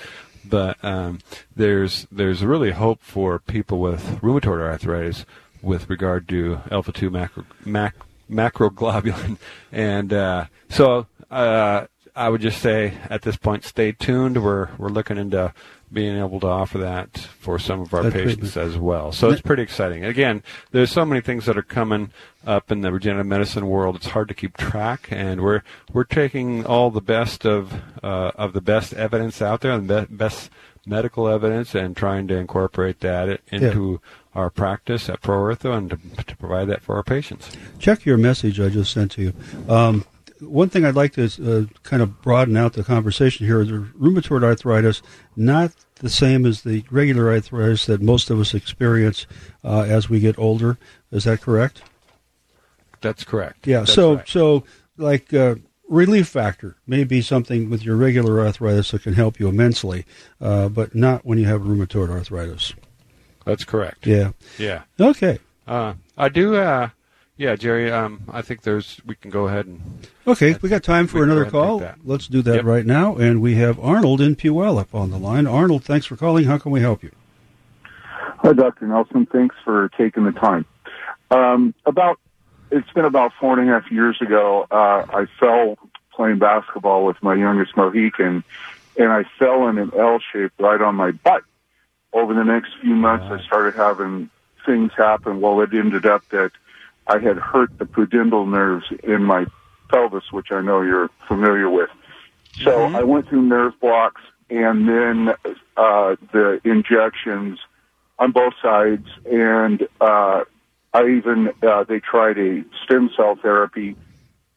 [0.47, 1.21] But um,
[1.57, 5.25] there's there's really hope for people with rheumatoid arthritis
[5.65, 7.95] with regard to alpha two macro, mac,
[8.31, 9.39] macroglobulin,
[9.73, 11.87] and uh, so uh,
[12.17, 14.43] I would just say at this point, stay tuned.
[14.43, 15.53] We're we're looking into
[15.93, 19.13] being able to offer that for some of our That's patients as well.
[19.13, 20.05] So it's pretty exciting.
[20.05, 20.43] Again,
[20.73, 22.11] there's so many things that are coming
[22.45, 23.97] up in the regenerative medicine world.
[23.97, 25.63] It's hard to keep track, and we're
[25.93, 30.07] we're taking all the best of uh, of the best evidence out there and the
[30.11, 30.51] best
[30.87, 34.11] medical evidence and trying to incorporate that into yeah.
[34.35, 37.51] Our practice at ProOrtho and to, to, provide that for our patients.
[37.79, 39.35] Check your message I just sent to you.
[39.69, 40.05] Um,
[40.41, 44.43] one thing I'd like to uh, kind of broaden out the conversation here is rheumatoid
[44.43, 45.03] arthritis,
[45.37, 49.27] not the same as the regular arthritis that most of us experience
[49.63, 50.79] uh, as we get older.
[51.11, 51.83] Is that correct?
[53.01, 53.67] That's correct.
[53.67, 53.81] Yeah.
[53.81, 54.29] That's so right.
[54.29, 54.65] so
[54.97, 55.57] like uh,
[55.89, 60.05] relief factor may be something with your regular arthritis that can help you immensely,
[60.41, 62.75] uh, but not when you have rheumatoid arthritis.
[63.45, 64.07] That's correct.
[64.07, 64.33] Yeah.
[64.59, 64.83] Yeah.
[64.99, 65.39] Okay.
[65.67, 66.57] Uh, I do.
[66.57, 66.89] Uh,
[67.37, 67.91] yeah, Jerry.
[67.91, 69.01] Um, I think there's.
[69.05, 70.07] We can go ahead and.
[70.27, 71.83] Okay, we got time for another call.
[72.05, 72.65] Let's do that yep.
[72.65, 75.47] right now, and we have Arnold in Puyallup on the line.
[75.47, 76.45] Arnold, thanks for calling.
[76.45, 77.11] How can we help you?
[78.45, 78.87] Hi, Dr.
[78.87, 79.27] Nelson.
[79.27, 80.65] Thanks for taking the time.
[81.31, 82.21] Um, about
[82.71, 84.67] it's been about four and a half years ago.
[84.71, 85.77] Uh, I fell
[86.13, 88.45] playing basketball with my youngest Mohican,
[88.97, 91.43] and I fell in an L shape right on my butt.
[92.15, 94.31] Over the next few months, I started having
[94.65, 95.41] things happen.
[95.41, 96.53] Well, it ended up that
[97.07, 99.47] I had hurt the pudendal nerves in my
[99.91, 101.91] pelvis, which I know you're familiar with.
[102.63, 102.97] So mm-hmm.
[102.97, 105.35] I went through nerve blocks and then
[105.77, 107.59] uh, the injections
[108.19, 110.45] on both sides, and uh,
[110.93, 113.97] I even uh, they tried a stem cell therapy,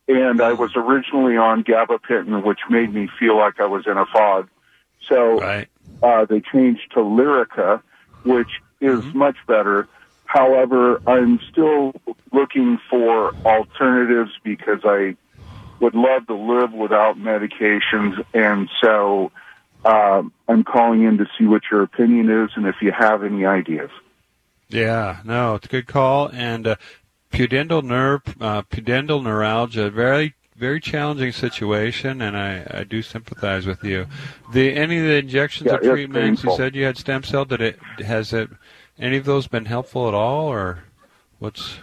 [0.08, 4.06] and I was originally on gabapentin, which made me feel like I was in a
[4.06, 4.50] fog.
[5.08, 5.68] So Right.
[6.02, 7.82] Uh, they changed to Lyrica,
[8.24, 8.50] which
[8.82, 9.18] is Mm-hmm.
[9.18, 9.88] much better.
[10.26, 11.94] However, I'm still
[12.32, 15.16] looking for alternatives because I
[15.80, 19.32] would love to live without medications, and so
[19.86, 23.46] um, I'm calling in to see what your opinion is and if you have any
[23.46, 23.90] ideas.
[24.70, 26.30] Yeah, no, it's a good call.
[26.34, 26.76] And uh,
[27.32, 33.84] pudendal nerve, uh, pudendal neuralgia, very, very challenging situation, and I, I do sympathize with
[33.84, 34.08] you.
[34.54, 37.46] The any of the injections Yeah, or treatments you said you had stem cell.
[37.46, 38.50] Did it has it
[39.00, 40.80] any of those been helpful at all, or
[41.40, 41.78] what's?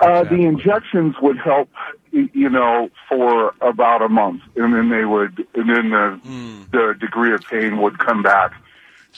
[0.00, 1.68] Uh, the injections would help,
[2.10, 6.20] you know, for about a month, and then they would, and then the
[6.72, 8.52] the degree of pain would come back.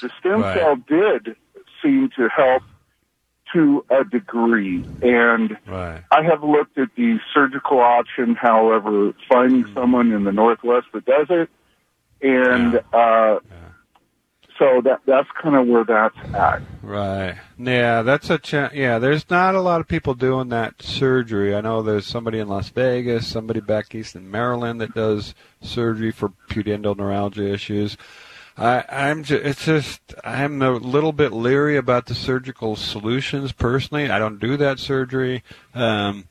[0.00, 0.58] The stem Right.
[0.58, 1.36] cell did
[1.82, 2.62] seem to help
[3.52, 6.02] to a degree, and Right.
[6.10, 8.34] I have looked at the surgical option.
[8.34, 11.50] However, finding someone in the Northwest that does it,
[12.22, 13.38] and uh,
[14.58, 16.62] so that that's kind of where that's at.
[16.82, 17.36] Right.
[17.58, 18.98] Yeah, that's a cha- yeah.
[18.98, 21.54] There's not a lot of people doing that surgery.
[21.54, 26.10] I know there's somebody in Las Vegas, somebody back east in Maryland that does surgery
[26.12, 27.96] for pudendal neuralgia issues.
[28.56, 34.10] I, I'm just, it's just I'm a little bit leery about the surgical solutions personally.
[34.10, 35.42] I don't do that surgery.
[35.74, 36.28] Um,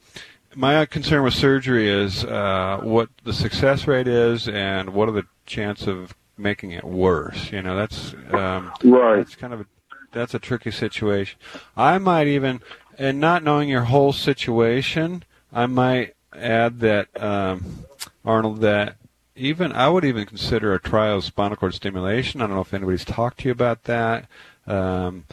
[0.55, 5.25] my concern with surgery is uh, what the success rate is and what are the
[5.45, 7.51] chance of making it worse.
[7.51, 9.17] You know, that's um, Right.
[9.17, 9.65] That's kind of a
[10.11, 11.39] that's a tricky situation.
[11.77, 12.61] I might even,
[12.97, 17.85] and not knowing your whole situation, I might add that um,
[18.25, 18.97] Arnold that
[19.41, 22.41] even I would even consider a trial of spinal cord stimulation.
[22.41, 24.25] I don't know if anybody's talked to you about that.
[24.67, 25.25] Um,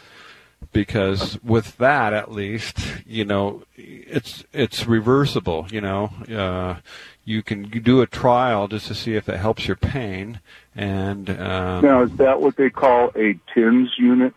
[0.72, 6.74] because with that at least you know it's it's reversible you know uh,
[7.24, 10.40] you can do a trial just to see if it helps your pain
[10.78, 14.32] and um, Now, is that what they call a TINS unit?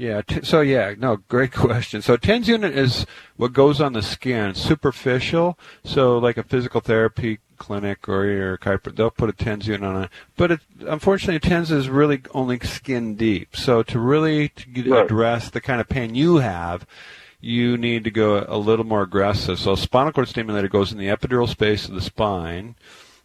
[0.00, 0.22] Yeah.
[0.22, 2.00] T- so yeah, no, great question.
[2.00, 3.04] So TENS unit is
[3.36, 5.58] what goes on the skin, superficial.
[5.84, 10.04] So like a physical therapy clinic or your chiropractor, they'll put a TENS unit on
[10.04, 10.10] it.
[10.38, 13.54] But it, unfortunately, TENS is really only skin deep.
[13.54, 16.86] So to really to address the kind of pain you have,
[17.42, 19.58] you need to go a little more aggressive.
[19.58, 22.74] So spinal cord stimulator goes in the epidural space of the spine,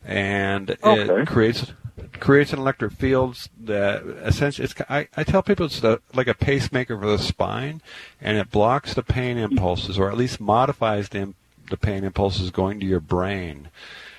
[0.03, 1.21] and Okay.
[1.21, 1.71] it creates
[2.19, 6.33] creates an electric field that essentially it's I, I tell people it's the, like a
[6.33, 7.81] pacemaker for the spine
[8.21, 11.33] and it blocks the pain impulses or at least modifies the,
[11.69, 13.69] the pain impulses going to your brain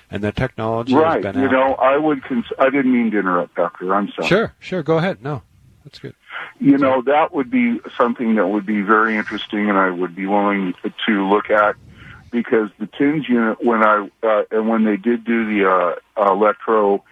[0.09, 1.23] and the technology Right.
[1.23, 1.51] has been You out.
[1.51, 2.23] know, I would.
[2.23, 3.93] Cons- I didn't mean to interrupt, Doctor.
[3.93, 4.27] I'm sorry.
[4.27, 5.43] sure sure go ahead no
[5.83, 6.15] that's good
[6.59, 10.25] You know, that would be something that would be very interesting, and I would be
[10.25, 10.73] willing
[11.05, 11.75] to look at
[12.31, 15.69] because the TINS unit, when I uh, and when they did do the
[16.17, 17.03] uh, electro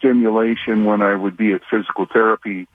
[0.00, 2.66] stimulation, when I would be at physical therapy,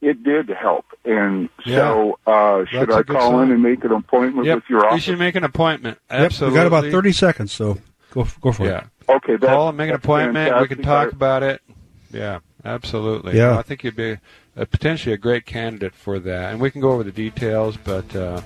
[0.00, 0.84] it did help.
[1.04, 4.56] And so, uh, should That's a I good call in and make an appointment yep
[4.56, 4.96] with your office?
[4.96, 7.78] you should make an appointment Yep, we absolutely got about 30 seconds, so
[8.10, 8.84] go go for yeah it.
[9.08, 10.60] Okay, that's, call and make an that's appointment.
[10.60, 11.62] We can talk about it.
[12.12, 13.36] Yeah, absolutely.
[13.36, 13.52] Yeah.
[13.52, 14.18] No, I think you'd be
[14.56, 17.76] uh, potentially a great candidate for that, and we can go over the details.
[17.76, 18.40] But uh,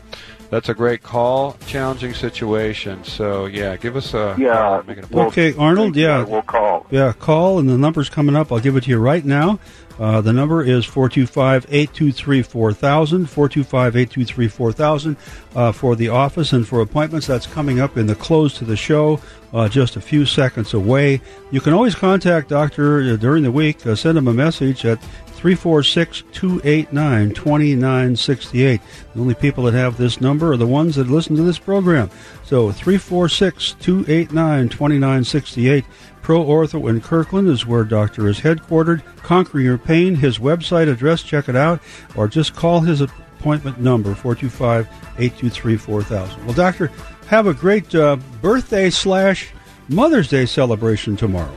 [0.51, 1.57] that's a great call.
[1.66, 3.05] Challenging situation.
[3.05, 4.55] So yeah, give us a Yeah.
[4.57, 5.05] call and make an.
[5.12, 6.24] Okay, Arnold, Thank yeah.
[6.24, 6.86] we'll call.
[6.90, 8.53] Yeah, call, and the number's coming up.
[8.53, 9.59] I'll give it to you right now.
[9.98, 15.16] Uh, the number is 425 823 4000, 425 823 4000
[15.55, 17.26] uh, for the office and for appointments.
[17.26, 19.20] That's coming up in the close to the show,
[19.53, 21.20] uh, just a few seconds away.
[21.51, 23.86] You can always contact Doctor uh, during the week.
[23.86, 24.98] Uh, send him a message at
[25.41, 28.80] 346 289 2968.
[29.14, 32.11] The only people that have this number are the ones that listen to this program.
[32.45, 35.86] So 346 289 2968.
[36.20, 39.03] Pro Ortho in Kirkland is where Doctor is headquartered.
[39.22, 41.80] Conquer Your Pain, his website address, check it out,
[42.14, 44.86] or just call his appointment number, 425
[45.16, 46.45] 823 4000.
[46.45, 46.88] Well, Doctor,
[47.28, 49.49] have a great uh, birthday slash
[49.88, 51.57] Mother's Day celebration tomorrow.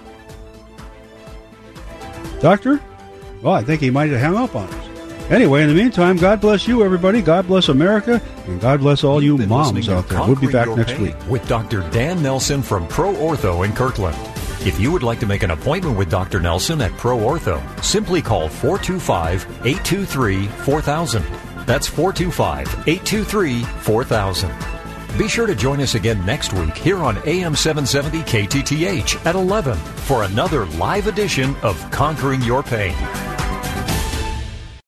[2.39, 2.79] Doctor?
[3.43, 4.89] Well, I think he might have hung up on us.
[5.29, 7.21] Anyway, in the meantime, God bless you, everybody.
[7.21, 10.19] God bless America, and God bless all you moms out there.
[10.19, 11.15] We'll be back next week.
[11.29, 11.81] with Dr.
[11.91, 14.17] Dan Nelson from Pro Ortho in Kirkland.
[14.65, 16.39] If you would like to make an appointment with Dr.
[16.39, 21.23] Nelson at Pro Ortho, simply call 425 823 4000.
[21.65, 24.51] That's 425 823 4000.
[25.17, 29.77] Be sure to join us again next week here on AM 770 KTTH at 11
[29.77, 32.95] for another live edition of Conquering Your Pain.